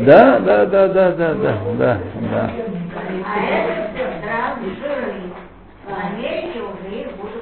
Да, 0.00 0.38
да, 0.40 0.66
да, 0.66 0.88
да, 0.88 1.10
да, 1.12 1.34
да, 1.34 1.58
да, 1.78 1.98
да. 2.32 2.50
А 2.98 3.40
это 3.44 3.72
все 3.94 4.04
травы, 4.22 4.66
жиры. 4.80 5.14
А 5.88 6.12
уже 6.74 6.96
их 6.96 7.08
будут. 7.16 7.38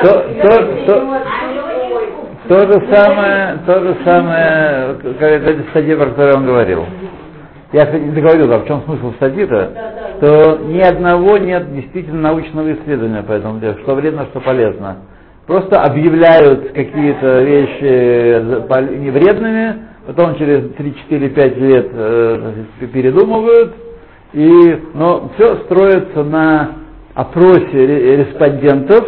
То, 0.00 1.04
то, 2.48 2.58
же 2.66 2.94
самое, 2.94 3.58
то 3.66 3.80
же 3.80 3.96
самое, 4.04 4.94
как 5.18 5.22
эта 5.22 5.70
статья, 5.70 5.96
про 5.96 6.06
которую 6.06 6.36
он 6.36 6.46
говорил. 6.46 6.86
Я, 7.72 7.84
кстати, 7.84 8.02
не 8.02 8.12
договорил, 8.12 8.52
а 8.52 8.58
в 8.58 8.66
чем 8.66 8.82
смысл 8.82 9.12
статьи-то? 9.14 9.72
Что 10.18 10.58
ни 10.64 10.80
одного 10.80 11.36
нет 11.36 11.74
действительно 11.74 12.22
научного 12.22 12.72
исследования 12.72 13.22
по 13.22 13.32
этому 13.32 13.60
делу, 13.60 13.76
что 13.82 13.94
вредно, 13.94 14.26
что 14.30 14.40
полезно. 14.40 14.96
Просто 15.46 15.82
объявляют 15.82 16.72
какие-то 16.72 17.42
вещи 17.42 18.40
невредными, 18.98 19.74
потом 20.08 20.36
через 20.38 20.72
3, 20.72 20.94
4, 21.02 21.28
5 21.28 21.56
лет 21.58 21.88
э, 21.92 22.52
передумывают, 22.92 23.74
и, 24.32 24.82
но 24.94 25.30
все 25.34 25.56
строится 25.66 26.24
на 26.24 26.70
опросе 27.14 27.66
ре- 27.72 28.16
респондентов, 28.16 29.06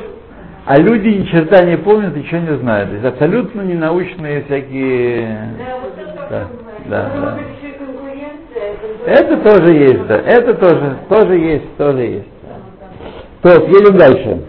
а 0.67 0.77
люди 0.79 1.09
ни 1.09 1.25
черта 1.25 1.65
не 1.65 1.79
помнят, 1.79 2.15
ничего 2.15 2.41
не 2.41 2.59
знают. 2.59 2.91
То 2.91 2.95
есть 2.97 3.07
абсолютно 3.07 3.63
ненаучные 3.63 4.43
всякие... 4.45 5.55
Да, 6.29 6.49
да, 6.91 7.11
да. 7.19 7.39
Это 9.07 9.37
тоже 9.39 9.73
есть, 9.73 10.07
да. 10.07 10.17
Это 10.19 10.55
тоже, 10.55 10.97
тоже 11.09 11.35
есть, 11.39 11.77
тоже 11.79 12.01
есть. 12.03 12.29
То 13.41 13.49
есть, 13.49 13.69
едем 13.69 13.97
дальше. 13.97 14.43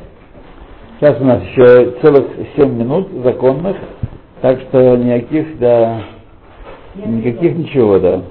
Сейчас 1.00 1.20
у 1.22 1.24
нас 1.24 1.42
еще 1.44 1.92
целых 2.02 2.26
7 2.58 2.78
минут 2.78 3.08
законных, 3.24 3.78
так 4.42 4.60
что 4.62 4.98
никаких, 4.98 5.58
да, 5.60 6.02
никаких 6.96 7.56
ничего, 7.56 8.00
да. 8.00 8.22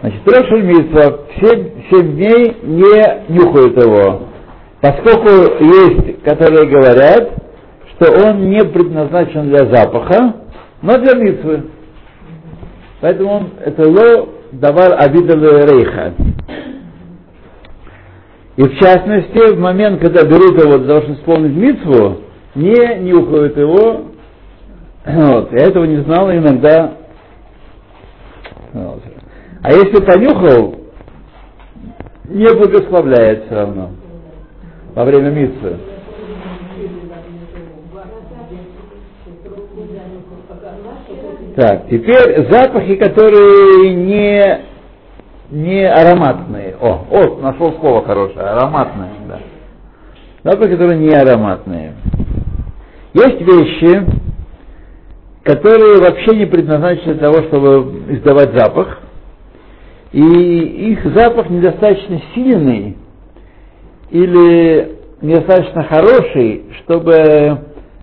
Значит, 0.00 0.20
Рошель 0.26 0.62
Митцва 0.64 1.18
все 1.36 1.72
7 1.90 2.16
дней 2.16 2.56
не 2.62 3.34
нюхают 3.34 3.82
его, 3.82 4.28
поскольку 4.80 5.62
есть, 5.64 6.22
которые 6.22 6.68
говорят, 6.68 7.32
что 7.94 8.28
он 8.28 8.48
не 8.48 8.64
предназначен 8.64 9.48
для 9.48 9.66
запаха, 9.66 10.36
но 10.82 10.98
для 10.98 11.14
митвы. 11.18 11.64
Поэтому 13.00 13.30
он, 13.32 13.50
это 13.64 13.88
ло 13.88 14.28
давар 14.52 14.94
абидалу 14.98 15.66
рейха. 15.66 16.14
И 18.56 18.62
в 18.62 18.78
частности, 18.78 19.54
в 19.54 19.60
момент, 19.60 20.00
когда 20.00 20.24
берут 20.24 20.62
его 20.62 20.78
для 20.78 20.88
того, 20.88 21.00
чтобы 21.02 21.18
исполнить 21.18 21.56
митву, 21.56 22.18
не 22.54 22.98
нюхают 23.00 23.56
его. 23.56 24.02
Вот. 25.08 25.52
Я 25.52 25.66
этого 25.66 25.84
не 25.84 26.02
знал, 26.02 26.30
иногда. 26.30 26.92
Вот. 28.74 29.02
А 29.62 29.72
если 29.72 30.04
понюхал, 30.04 30.74
не 32.26 32.46
благословляет 32.54 33.46
все 33.46 33.54
равно 33.54 33.90
во 34.94 35.04
время 35.04 35.30
митвы. 35.30 35.78
Так, 41.56 41.88
теперь 41.88 42.46
запахи, 42.50 42.94
которые 42.96 43.94
не, 43.94 44.60
не 45.50 45.84
ароматные. 45.88 46.76
О, 46.80 47.04
о, 47.10 47.40
нашел 47.40 47.72
слово 47.80 48.04
хорошее, 48.04 48.46
ароматные, 48.46 49.10
да. 49.26 49.40
Запахи, 50.44 50.76
которые 50.76 50.98
не 50.98 51.10
ароматные. 51.10 51.94
Есть 53.14 53.40
вещи, 53.40 54.06
которые 55.48 55.98
вообще 55.98 56.36
не 56.36 56.44
предназначены 56.44 57.14
для 57.14 57.30
того, 57.30 57.42
чтобы 57.46 58.02
издавать 58.10 58.52
запах, 58.52 58.98
и 60.12 60.20
их 60.92 61.02
запах 61.14 61.48
недостаточно 61.48 62.20
сильный 62.34 62.98
или 64.10 64.98
недостаточно 65.22 65.84
хороший, 65.84 66.66
чтобы 66.82 67.14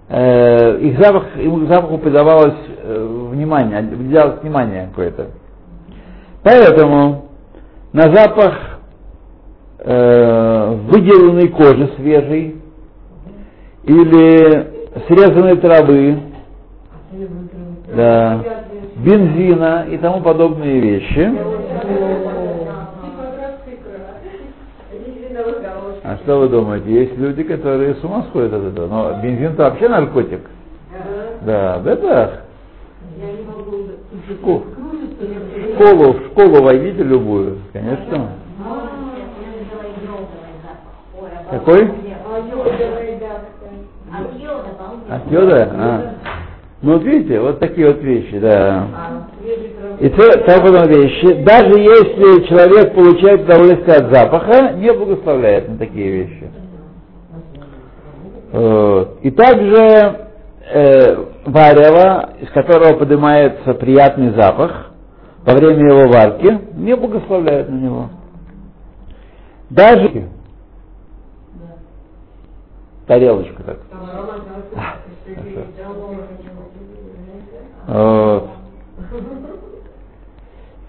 э, 0.10 0.79
их 0.79 0.99
запах, 0.99 1.38
их 1.38 1.67
запаху 1.67 1.99
придавалось 1.99 2.55
э, 2.81 3.27
внимание, 3.31 3.81
уделялось 3.93 4.41
внимание 4.41 4.88
какое-то. 4.88 5.27
Поэтому 6.43 7.29
на 7.93 8.12
запах 8.12 8.79
э, 9.81 10.75
выделанной 10.89 11.49
кожи 11.49 11.91
свежей 11.97 12.55
или 13.83 14.67
срезанной 15.08 15.58
травы, 15.58 16.19
да, 17.96 18.43
бензина 18.98 19.85
и 19.89 19.98
тому 19.98 20.21
подобные 20.21 20.79
вещи. 20.79 21.33
А 26.04 26.17
что 26.23 26.39
вы 26.39 26.50
думаете? 26.50 26.91
Есть 26.91 27.17
люди, 27.17 27.43
которые 27.43 27.96
с 27.96 28.04
ума 28.04 28.23
сходят 28.29 28.54
от 28.54 28.63
этого. 28.63 28.87
Но 28.87 29.21
бензин-то 29.21 29.63
вообще 29.63 29.89
наркотик. 29.89 30.41
Да, 31.41 31.81
это 31.85 32.41
школу, 34.39 34.63
школу, 35.73 36.13
в 36.13 36.25
школу 36.27 36.63
войдите 36.63 37.04
любую, 37.04 37.60
конечно. 37.73 38.29
Какой? 41.50 41.91
От 45.10 45.31
йода? 45.31 45.69
А. 45.73 46.14
Ну 46.86 46.94
вот 46.94 47.04
видите, 47.04 47.40
вот 47.40 47.58
такие 47.58 47.88
вот 47.88 48.00
вещи, 48.04 48.38
да. 48.38 48.88
И 50.00 50.08
то, 50.08 50.31
так 50.46 50.62
потом 50.62 50.88
вещи, 50.88 51.44
даже 51.44 51.79
если 51.79 52.46
человек 52.48 52.94
получает 52.94 53.42
удовольствие 53.42 53.98
от 53.98 54.13
запаха, 54.13 54.73
не 54.73 54.94
благословляет 54.94 55.67
на 55.67 55.79
такие 55.79 56.12
вещи. 56.12 56.48
И 59.23 59.31
также 59.31 60.27
э, 60.73 61.25
варево, 61.46 62.33
из 62.42 62.52
которого 62.52 63.00
поднимается 63.00 63.73
приятный 63.73 64.36
запах 64.40 64.92
во 65.44 65.54
время 65.56 65.90
его 65.90 66.08
варки, 66.08 66.56
не 66.75 66.96
благословляют 66.96 67.67
на 67.67 67.77
него. 67.77 68.10
Даже 69.71 70.29
тарелочку 73.08 73.63
так. 73.63 73.79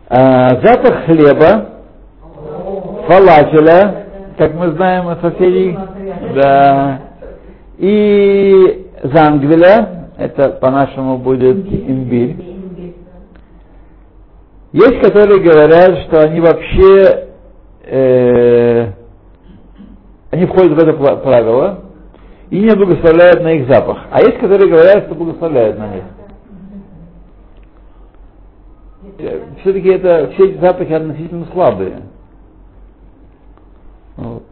Запах 0.09 1.05
хлеба, 1.07 1.67
фалафеля, 3.07 4.07
как 4.39 4.55
мы 4.55 4.71
знаем 4.73 5.09
от 5.09 5.21
соседей, 5.21 5.77
да, 6.35 7.01
и 7.79 8.87
зангвеля, 9.03 10.09
это 10.17 10.51
по-нашему 10.51 11.19
будет 11.19 11.67
имбирь. 11.67 12.37
Есть, 14.73 15.01
которые 15.01 15.41
говорят, 15.41 15.99
что 16.07 16.21
они 16.21 16.41
вообще 16.41 17.29
э, 17.85 18.93
они 20.31 20.47
входят 20.47 20.73
в 20.73 20.79
это 20.79 20.93
правило 20.93 21.81
и 22.51 22.59
не 22.59 22.75
благословляют 22.75 23.43
на 23.43 23.53
их 23.53 23.69
запах. 23.69 23.99
А 24.11 24.21
есть, 24.21 24.39
которые 24.39 24.71
говорят, 24.71 25.07
что 25.07 25.15
благословляют 25.15 25.79
на 25.79 25.95
них. 25.95 26.05
Э, 29.19 29.41
Все-таки 29.61 29.89
это 29.89 30.31
все 30.35 30.51
эти 30.51 30.61
запахи 30.61 30.93
относительно 30.93 31.47
слабые. 31.53 32.03
Вот. 34.17 34.43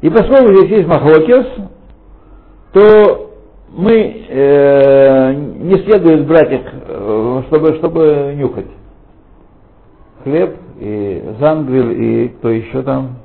И 0.00 0.10
поскольку 0.10 0.54
здесь 0.54 0.70
есть 0.70 0.86
махлокис, 0.88 1.46
то 2.72 3.30
мы 3.70 4.24
э, 4.28 5.34
не 5.34 5.76
следует 5.84 6.26
брать 6.26 6.52
их, 6.52 6.60
э, 6.72 7.42
чтобы, 7.48 7.76
чтобы 7.76 8.34
нюхать. 8.36 8.66
Хлеб 10.22 10.56
и 10.78 11.24
зангвиль 11.40 12.02
и 12.02 12.28
кто 12.28 12.50
еще 12.50 12.82
там, 12.82 13.16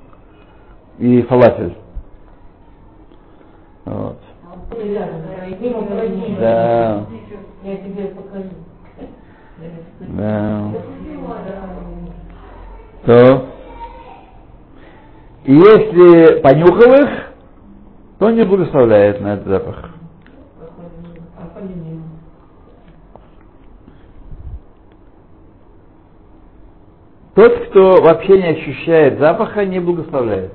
и 0.98 1.22
фалафель. 1.24 1.76
Вот. 3.86 4.18
Да. 6.40 7.06
Я 7.64 7.78
тебе 7.78 8.06
покажу. 8.08 8.50
Да. 10.00 10.72
То. 13.06 13.48
И 15.44 15.54
если 15.54 16.42
понюхал 16.42 16.94
их, 17.04 17.10
то 18.20 18.32
не 18.32 18.44
благословляет 18.44 19.22
на 19.22 19.36
этот 19.36 19.48
запах. 19.48 19.92
Тот, 27.34 27.68
кто 27.68 28.02
вообще 28.02 28.42
не 28.42 28.50
ощущает 28.50 29.18
запаха, 29.20 29.66
не 29.66 29.80
благословляет. 29.80 30.54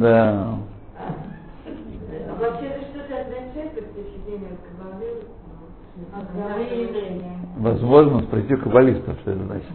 Да. 0.00 0.58
А 1.66 2.34
вообще 2.40 2.66
это 2.66 2.84
что-то 2.86 3.20
означает, 3.20 3.74
как 3.74 3.84
впечатление 3.84 4.56
кабалы? 4.64 5.24
Возможно, 7.58 8.20
спросите 8.22 8.54
у 8.54 8.58
каббалистов, 8.58 9.16
что 9.20 9.30
это 9.30 9.44
значит. 9.44 9.68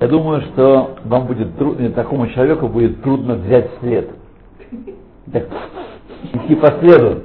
Я 0.00 0.06
думаю, 0.06 0.42
что 0.42 0.96
вам 1.04 1.26
будет 1.26 1.56
трудно, 1.58 1.90
такому 1.90 2.28
человеку 2.28 2.68
будет 2.68 3.02
трудно 3.02 3.34
взять 3.34 3.70
след. 3.80 4.10
Так, 5.32 5.48
идти 6.32 6.54
по 6.54 6.68
следу. 6.78 7.22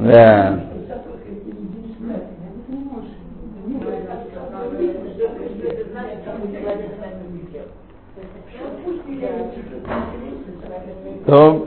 Да. 0.00 0.71
То 11.32 11.66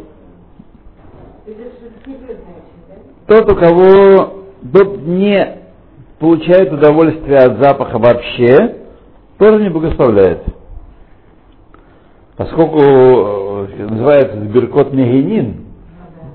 тот, 3.25 3.51
у 3.51 3.55
кого 3.55 4.43
тот 4.61 4.97
не 5.07 5.57
получает 6.19 6.71
удовольствие 6.71 7.39
от 7.39 7.57
запаха 7.57 7.97
вообще, 7.97 8.75
тоже 9.39 9.63
не 9.63 9.69
благословляет. 9.69 10.43
Поскольку 12.37 12.79
э, 12.79 13.87
называется 13.89 14.37
Беркот 14.37 14.93
Мегенин, 14.93 15.65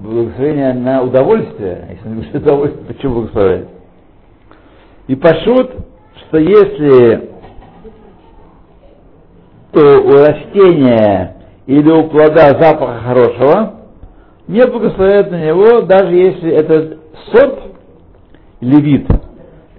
благословение 0.00 0.74
на 0.74 1.02
удовольствие, 1.02 2.00
если 2.02 2.08
не 2.08 2.36
удовольствие, 2.36 2.84
почему 2.84 3.14
благословляет? 3.14 3.68
И 5.06 5.14
пошут, 5.14 5.70
что 6.16 6.36
если 6.36 7.30
то 9.70 10.02
у 10.02 10.10
растения 10.16 11.39
или 11.66 11.90
у 11.90 12.08
плода 12.08 12.58
запаха 12.58 13.00
хорошего, 13.00 13.74
не 14.48 14.66
благословляют 14.66 15.30
на 15.30 15.44
него, 15.44 15.82
даже 15.82 16.14
если 16.14 16.50
это 16.50 16.98
сорт 17.32 17.58
или 18.60 18.80
вид, 18.80 19.06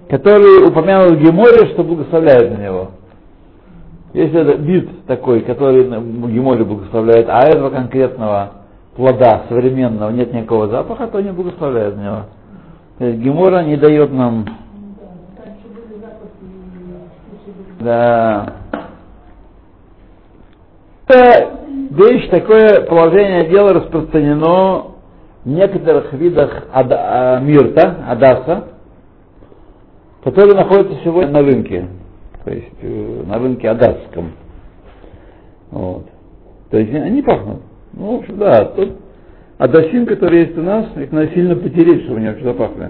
который 0.09 0.67
упомянут 0.67 1.17
в 1.17 1.21
Геморе, 1.21 1.73
что 1.73 1.83
благословляют 1.83 2.57
на 2.57 2.63
него. 2.63 2.91
Если 4.13 4.39
это 4.39 4.61
вид 4.61 5.05
такой, 5.05 5.41
который 5.41 5.85
Геморе 5.85 6.63
благословляет, 6.63 7.27
а 7.29 7.47
этого 7.47 7.69
конкретного 7.69 8.51
плода 8.95 9.43
современного 9.47 10.09
нет 10.11 10.33
никакого 10.33 10.67
запаха, 10.67 11.07
то 11.07 11.21
не 11.21 11.31
благословляют 11.31 11.97
на 11.97 12.01
него. 12.01 12.21
То 12.97 13.05
есть 13.05 13.19
Гемора 13.19 13.63
не 13.63 13.77
дает 13.77 14.11
нам... 14.11 14.45
Да. 17.79 18.53
Вещь, 21.91 22.29
такое 22.29 22.85
положение 22.85 23.49
дела 23.49 23.73
распространено 23.73 24.93
в 25.43 25.49
некоторых 25.49 26.13
видах 26.13 26.67
ада, 26.71 26.95
а, 26.97 27.39
мирта, 27.41 28.05
адаса, 28.07 28.67
которые 30.23 30.55
находятся 30.55 31.03
сегодня 31.03 31.33
на 31.33 31.41
рынке, 31.41 31.89
то 32.45 32.49
есть 32.49 32.77
э, 32.81 33.23
на 33.27 33.39
рынке 33.39 33.67
адасском. 33.67 34.31
Вот. 35.71 36.05
То 36.69 36.77
есть 36.77 36.93
они 36.93 37.21
пахнут. 37.23 37.59
Ну, 37.91 38.15
в 38.15 38.19
общем, 38.19 38.37
да, 38.37 38.63
тут 38.67 38.93
адасин, 39.57 40.05
который 40.05 40.45
есть 40.45 40.57
у 40.57 40.61
нас, 40.61 40.85
их 40.95 41.11
надо 41.11 41.27
сильно 41.33 41.57
потереть, 41.57 42.05
чтобы 42.05 42.19
они 42.19 42.27
вообще 42.27 42.43
запахли. 42.45 42.89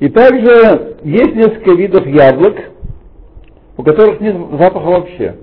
И 0.00 0.08
также 0.08 0.96
есть 1.04 1.36
несколько 1.36 1.70
видов 1.74 2.04
яблок, 2.08 2.56
у 3.76 3.84
которых 3.84 4.20
нет 4.20 4.34
запаха 4.58 4.84
вообще. 4.84 5.36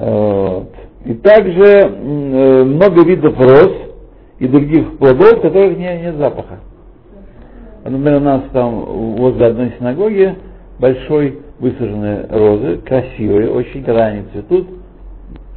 Вот. 0.00 0.70
И 1.04 1.14
также 1.14 1.62
э, 1.62 2.64
много 2.64 3.04
видов 3.04 3.38
роз 3.38 3.72
и 4.38 4.48
других 4.48 4.96
плодов, 4.96 5.42
которых 5.42 5.76
нет, 5.76 6.00
нет 6.00 6.16
запаха. 6.16 6.60
Например, 7.84 8.16
у 8.16 8.20
нас 8.20 8.42
там 8.52 8.80
возле 9.16 9.46
одной 9.46 9.74
синагоги 9.78 10.36
большой 10.78 11.40
высаженные 11.58 12.26
розы, 12.30 12.78
красивые 12.78 13.50
очень, 13.50 13.84
когда 13.84 14.06
они 14.06 14.22
цветут, 14.32 14.68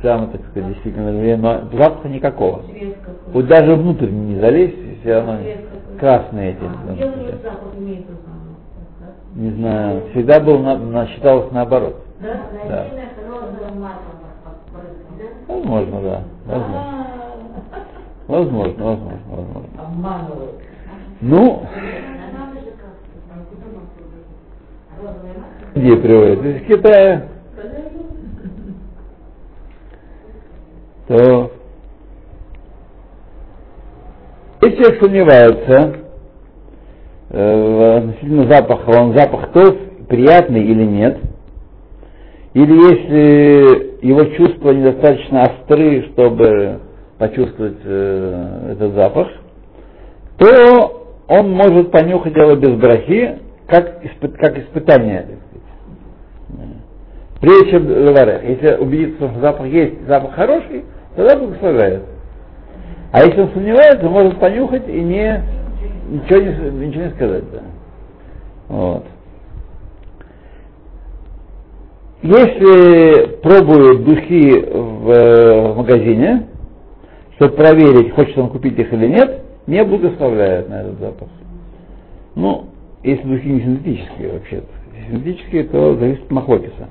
прямо, 0.02 0.28
так 0.28 0.42
сказать, 0.52 0.74
действительно, 0.74 1.38
но 1.38 1.78
запаха 1.78 2.10
никакого. 2.10 2.64
Вот 3.28 3.48
даже 3.48 3.76
внутрь 3.76 4.10
не 4.10 4.40
залезть, 4.42 5.00
все 5.02 5.16
равно 5.16 5.38
красные 6.00 6.52
эти. 6.52 6.60
Не 9.36 9.52
знаю, 9.52 10.04
всегда 10.12 10.40
был, 10.42 10.60
на, 10.60 10.78
на, 10.78 11.08
считалось 11.08 11.50
наоборот. 11.52 11.96
Да? 12.22 12.42
Да. 12.68 12.86
Возможно, 15.48 16.02
да. 16.02 16.24
Возможно. 16.46 17.08
Возможно, 18.28 18.84
возможно, 18.86 19.20
возможно. 19.30 19.70
Обманывают. 19.78 20.56
Ну, 21.22 21.64
где 25.76 25.98
приводят? 25.98 26.46
Из 26.46 26.68
Китая. 26.68 27.28
То 31.08 31.52
если 34.62 34.78
человек 34.78 35.02
сомневается 35.02 35.96
э, 37.30 37.98
относительно 37.98 38.48
запаха, 38.48 39.02
он 39.02 39.14
запах 39.14 39.52
тот 39.52 40.08
приятный 40.08 40.64
или 40.64 40.86
нет, 40.86 41.20
или 42.54 42.74
если 42.74 43.93
его 44.04 44.26
чувства 44.36 44.72
недостаточно 44.72 45.44
остры, 45.44 46.10
чтобы 46.12 46.80
почувствовать 47.18 47.78
э, 47.86 48.72
этот 48.74 48.94
запах, 48.96 49.30
то 50.38 51.08
он 51.30 51.52
может 51.52 51.90
понюхать 51.90 52.36
его 52.36 52.56
без 52.56 52.72
брахи, 52.76 53.40
как, 53.68 54.04
испы- 54.04 54.36
как 54.38 54.58
испытание. 54.58 55.26
Прежде 57.40 57.72
чем 57.72 57.88
говорят, 57.88 58.44
если 58.44 58.76
убедиться, 58.76 59.30
что 59.30 59.40
запах 59.40 59.68
есть, 59.68 60.06
запах 60.08 60.34
хороший, 60.34 60.84
тогда 61.16 61.38
благословляет. 61.38 62.04
А 63.14 63.24
если 63.24 63.42
он 63.42 63.52
сомневается, 63.54 64.10
может 64.10 64.40
понюхать 64.40 64.88
и 64.88 65.02
не, 65.02 65.42
ничего, 66.10 66.40
не, 66.40 66.88
ничего 66.88 67.04
не 67.04 67.12
сказать. 67.12 67.44
Да. 67.52 67.60
Вот. 68.68 69.06
Если 72.24 73.36
пробуют 73.42 74.06
духи 74.06 74.62
в, 74.62 75.12
э, 75.12 75.74
в 75.74 75.78
магазине, 75.78 76.48
чтобы 77.36 77.56
проверить, 77.56 78.14
хочет 78.14 78.38
он 78.38 78.50
купить 78.50 78.80
их 78.80 78.94
или 78.94 79.08
нет, 79.08 79.42
не 79.68 79.84
благословляют 79.84 80.70
на 80.70 80.82
этот 80.82 81.00
запах. 81.00 81.28
Ну, 82.36 82.68
если 83.04 83.28
духи 83.28 83.50
не 83.50 83.60
синтетические 83.60 84.32
вообще-то. 84.32 84.68
Синтетические, 85.10 85.64
то 85.66 85.96
зависит 85.96 86.24
от 86.24 86.32
махлокиса. 86.32 86.88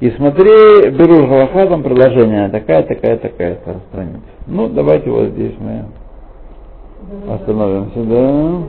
И 0.00 0.10
смотри, 0.10 0.90
беру 0.90 1.28
Галаха, 1.28 1.68
там 1.68 1.84
предложение, 1.84 2.48
такая, 2.48 2.82
такая, 2.82 3.16
такая 3.16 3.58
страница. 3.90 4.22
Ну, 4.48 4.68
давайте 4.70 5.08
вот 5.08 5.28
здесь 5.28 5.54
мы 5.60 5.84
остановимся, 7.32 8.02
да. 8.02 8.62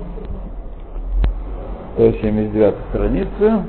179 1.95 2.75
страница. 2.91 3.65